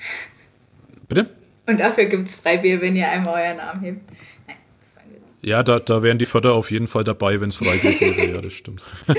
[1.07, 1.29] Bitte?
[1.67, 4.01] Und dafür gibt es Freibier, wenn ihr einmal euren Arm hebt.
[4.47, 5.21] Nein, das war ein Witz.
[5.41, 8.33] Ja, da, da wären die Förder auf jeden Fall dabei, wenn es Freibier gäbe.
[8.33, 8.81] ja, das stimmt.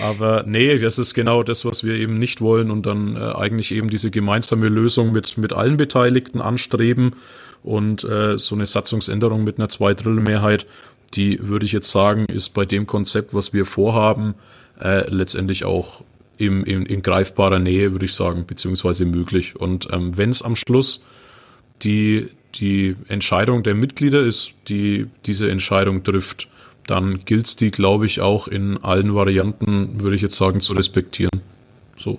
[0.00, 3.72] Aber nee, das ist genau das, was wir eben nicht wollen und dann äh, eigentlich
[3.72, 7.16] eben diese gemeinsame Lösung mit, mit allen Beteiligten anstreben
[7.62, 10.66] und äh, so eine Satzungsänderung mit einer Zweidrittelmehrheit,
[11.14, 14.34] die würde ich jetzt sagen, ist bei dem Konzept, was wir vorhaben,
[14.80, 16.02] äh, letztendlich auch
[16.36, 19.56] im, in, in greifbarer Nähe, würde ich sagen, beziehungsweise möglich.
[19.56, 21.04] Und ähm, wenn es am Schluss
[21.82, 26.48] die, die Entscheidung der Mitglieder ist, die diese Entscheidung trifft,
[26.86, 30.72] dann gilt es die, glaube ich, auch in allen Varianten, würde ich jetzt sagen, zu
[30.72, 31.42] respektieren.
[31.98, 32.18] So.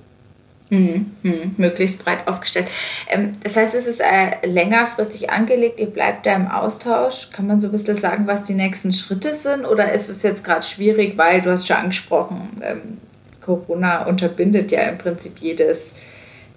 [0.72, 2.68] Mhm, mh, möglichst breit aufgestellt.
[3.08, 7.32] Ähm, das heißt, es ist äh, längerfristig angelegt, ihr bleibt da im Austausch.
[7.32, 9.66] Kann man so ein bisschen sagen, was die nächsten Schritte sind?
[9.66, 13.00] Oder ist es jetzt gerade schwierig, weil du hast schon angesprochen, ähm,
[13.42, 15.96] Corona unterbindet ja im Prinzip jedes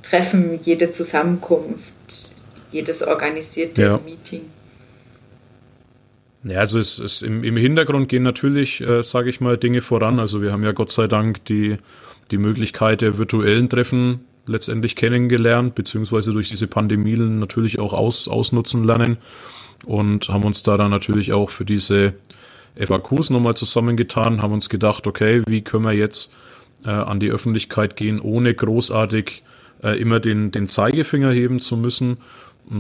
[0.03, 1.93] Treffen, jede Zusammenkunft,
[2.71, 4.01] jedes organisierte ja.
[4.05, 4.43] Meeting.
[6.45, 10.19] Ja, also es, es im, im Hintergrund gehen natürlich, äh, sage ich mal, Dinge voran.
[10.19, 11.79] Also wir haben ja Gott sei Dank die,
[12.33, 18.83] die Möglichkeit der virtuellen Treffen letztendlich kennengelernt, beziehungsweise durch diese Pandemien natürlich auch aus, ausnutzen
[18.83, 19.19] lernen
[19.85, 22.15] und haben uns da dann natürlich auch für diese
[22.77, 26.35] FAQs nochmal zusammengetan, haben uns gedacht, okay, wie können wir jetzt
[26.85, 29.43] äh, an die Öffentlichkeit gehen, ohne großartig
[29.83, 32.17] äh, immer den, den Zeigefinger heben zu müssen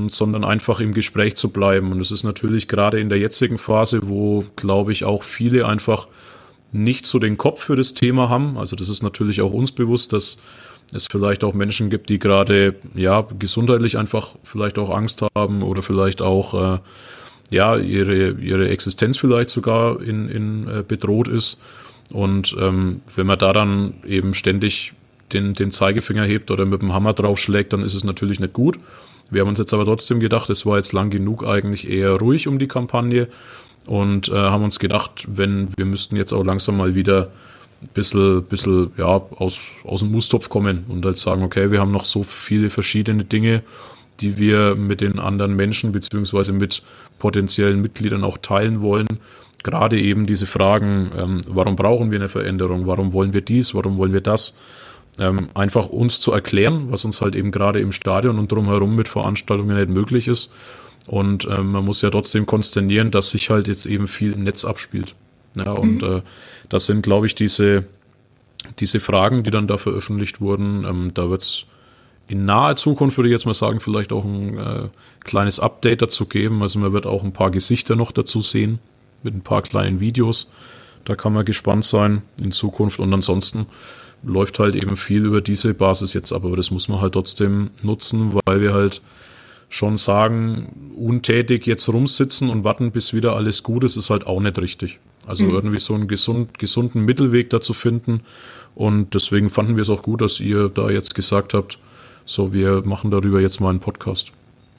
[0.09, 1.93] sondern einfach im Gespräch zu bleiben.
[1.93, 6.07] Und es ist natürlich gerade in der jetzigen Phase, wo, glaube ich, auch viele einfach
[6.73, 8.57] nicht so den Kopf für das Thema haben.
[8.57, 10.39] Also das ist natürlich auch uns bewusst, dass
[10.93, 15.83] es vielleicht auch Menschen gibt, die gerade ja gesundheitlich einfach vielleicht auch Angst haben oder
[15.83, 16.79] vielleicht auch äh,
[17.51, 21.61] ja ihre ihre Existenz vielleicht sogar in, in äh, bedroht ist.
[22.11, 24.93] Und ähm, wenn man da dann eben ständig
[25.33, 28.79] den, den Zeigefinger hebt oder mit dem Hammer draufschlägt, dann ist es natürlich nicht gut.
[29.31, 32.49] Wir haben uns jetzt aber trotzdem gedacht, es war jetzt lang genug eigentlich eher ruhig
[32.49, 33.29] um die Kampagne
[33.87, 37.31] und äh, haben uns gedacht, wenn wir müssten jetzt auch langsam mal wieder
[37.83, 41.93] ein bisschen, bisschen ja, aus, aus dem Mustopf kommen und halt sagen, okay, wir haben
[41.93, 43.63] noch so viele verschiedene Dinge,
[44.21, 46.83] die wir mit den anderen Menschen beziehungsweise mit
[47.19, 49.09] potenziellen Mitgliedern auch teilen wollen.
[49.65, 53.97] Gerade eben diese Fragen, ähm, warum brauchen wir eine Veränderung, warum wollen wir dies, warum
[53.97, 54.57] wollen wir das,
[55.19, 59.09] ähm, einfach uns zu erklären, was uns halt eben gerade im Stadion und drumherum mit
[59.09, 60.53] Veranstaltungen nicht möglich ist.
[61.07, 64.65] Und ähm, man muss ja trotzdem konsternieren, dass sich halt jetzt eben viel im Netz
[64.65, 65.15] abspielt.
[65.57, 66.17] Ja, und mhm.
[66.17, 66.23] äh,
[66.69, 67.85] das sind, glaube ich, diese,
[68.79, 70.85] diese Fragen, die dann da veröffentlicht wurden.
[70.85, 71.65] Ähm, da wird es
[72.29, 74.89] in naher Zukunft, würde ich jetzt mal sagen, vielleicht auch ein äh,
[75.25, 76.63] kleines Update dazu geben.
[76.63, 78.79] Also man wird auch ein paar Gesichter noch dazu sehen,
[79.23, 80.51] mit ein paar kleinen Videos.
[81.05, 83.01] Da kann man gespannt sein in Zukunft.
[83.01, 83.67] Und ansonsten
[84.23, 88.33] läuft halt eben viel über diese Basis jetzt, aber das muss man halt trotzdem nutzen,
[88.47, 89.03] weil wir halt
[89.73, 94.39] schon sagen, untätig jetzt rumsitzen und warten, bis wieder alles gut ist, ist halt auch
[94.39, 94.99] nicht richtig.
[95.27, 95.55] Also mhm.
[95.55, 98.21] irgendwie so einen gesund, gesunden Mittelweg dazu finden.
[98.75, 101.79] Und deswegen fanden wir es auch gut, dass ihr da jetzt gesagt habt,
[102.27, 104.33] so, wir machen darüber jetzt mal einen Podcast.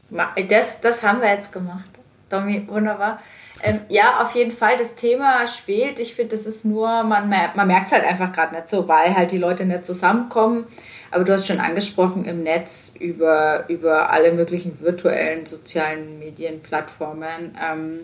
[0.09, 1.89] Das, das haben wir jetzt gemacht.
[2.29, 3.19] Domi, wunderbar.
[3.63, 5.99] Ähm, ja, auf jeden Fall, das Thema schwelt.
[5.99, 9.15] Ich finde, das ist nur, man, man merkt es halt einfach gerade nicht so, weil
[9.15, 10.65] halt die Leute nicht zusammenkommen.
[11.13, 17.55] Aber du hast schon angesprochen, im Netz über, über alle möglichen virtuellen sozialen Medienplattformen.
[17.61, 17.99] Ähm,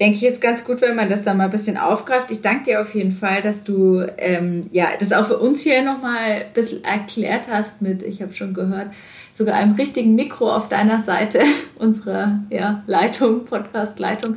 [0.00, 2.30] denke ich, ist ganz gut, wenn man das dann mal ein bisschen aufgreift.
[2.30, 5.82] Ich danke dir auf jeden Fall, dass du ähm, ja, das auch für uns hier
[5.82, 8.88] nochmal ein bisschen erklärt hast mit, ich habe schon gehört,
[9.32, 11.40] sogar einem richtigen Mikro auf deiner Seite
[11.78, 14.36] unserer ja, Leitung, Podcast-Leitung.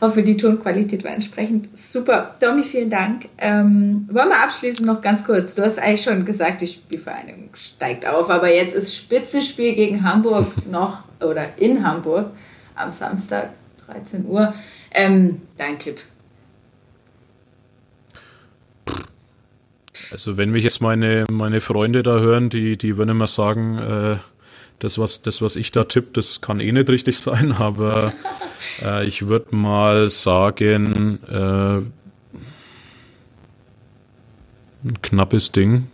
[0.00, 2.34] Hoffe, die Tonqualität war entsprechend super.
[2.40, 3.28] Domi, vielen Dank.
[3.38, 5.54] Ähm, wollen wir abschließen noch ganz kurz?
[5.54, 10.66] Du hast eigentlich schon gesagt, die Spielvereinigung steigt auf, aber jetzt ist Spitzenspiel gegen Hamburg
[10.70, 12.30] noch oder in Hamburg
[12.74, 13.50] am Samstag,
[13.86, 14.54] 13 Uhr.
[14.92, 16.00] Ähm, dein Tipp.
[20.10, 24.16] Also wenn mich jetzt meine, meine Freunde da hören, die, die würden immer sagen, äh,
[24.82, 28.12] das, was, das, was ich da tippe, das kann eh nicht richtig sein, aber
[28.80, 31.82] Äh, ich würde mal sagen, äh,
[34.84, 35.88] ein knappes Ding.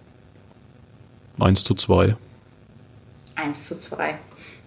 [1.39, 2.16] 1 zu 2.
[3.36, 4.18] 1 zu 2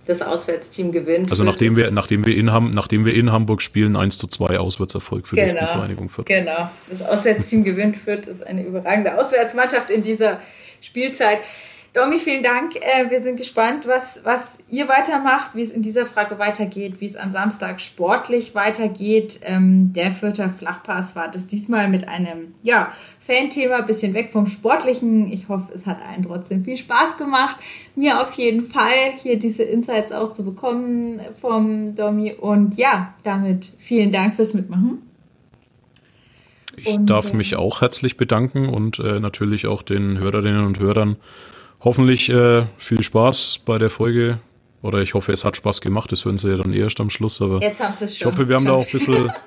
[0.07, 1.29] das Auswärtsteam gewinnt.
[1.29, 5.27] Also nachdem wir, nachdem, wir in, nachdem wir in Hamburg spielen, 1 zu 2 Auswärtserfolg
[5.27, 6.25] für genau, die Spielvereinigung Fürth.
[6.25, 10.41] Genau, das Auswärtsteam gewinnt Fürth, ist eine überragende Auswärtsmannschaft in dieser
[10.81, 11.39] Spielzeit.
[11.93, 12.77] Domi, vielen Dank.
[12.77, 17.05] Äh, wir sind gespannt, was, was ihr weitermacht, wie es in dieser Frage weitergeht, wie
[17.05, 19.41] es am Samstag sportlich weitergeht.
[19.43, 24.47] Ähm, der Fürther Flachpass war das diesmal mit einem ja, Fan-Thema, ein bisschen weg vom
[24.47, 25.33] Sportlichen.
[25.33, 27.57] Ich hoffe, es hat allen trotzdem viel Spaß gemacht.
[27.97, 32.31] Mir auf jeden Fall, hier diese Insights auch zu bekommen vom Domi.
[32.31, 35.01] Und ja, damit vielen Dank fürs Mitmachen.
[36.77, 41.17] Ich und, darf mich auch herzlich bedanken und äh, natürlich auch den Hörerinnen und Hörern
[41.83, 44.39] hoffentlich äh, viel Spaß bei der Folge.
[44.81, 46.11] Oder ich hoffe, es hat Spaß gemacht.
[46.11, 47.41] Das hören sie ja dann erst am Schluss.
[47.41, 48.27] Aber Jetzt haben sie es schon.
[48.27, 49.31] Ich hoffe, wir haben da auch ein bisschen.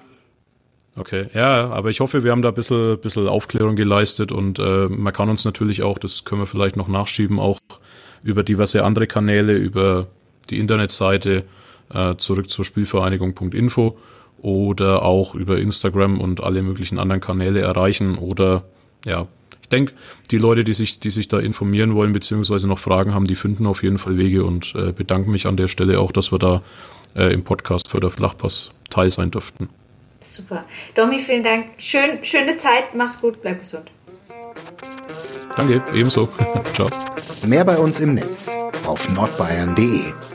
[0.97, 4.87] Okay, ja, aber ich hoffe, wir haben da ein bisschen, bisschen Aufklärung geleistet und äh,
[4.89, 7.59] man kann uns natürlich auch, das können wir vielleicht noch nachschieben, auch
[8.23, 10.07] über diverse andere Kanäle, über
[10.51, 11.43] die Internetseite
[11.93, 13.99] äh, zurück zur Spielvereinigung.info
[14.41, 18.63] oder auch über Instagram und alle möglichen anderen Kanäle erreichen oder
[19.05, 19.27] ja,
[19.75, 19.93] denke,
[20.31, 23.67] die Leute, die sich, die sich da informieren wollen, beziehungsweise noch Fragen haben, die finden
[23.67, 26.63] auf jeden Fall Wege und äh, bedanken mich an der Stelle auch, dass wir da
[27.15, 29.69] äh, im Podcast für der Flachpass teil sein durften.
[30.21, 30.65] Super.
[30.95, 31.67] Domi, vielen Dank.
[31.79, 32.95] Schön, schöne Zeit.
[32.95, 33.43] Mach's gut.
[33.43, 33.91] Bleib gesund.
[35.57, 36.29] Danke, ebenso.
[36.75, 36.89] Ciao.
[37.47, 38.57] Mehr bei uns im Netz
[38.87, 40.34] auf nordbayern.de.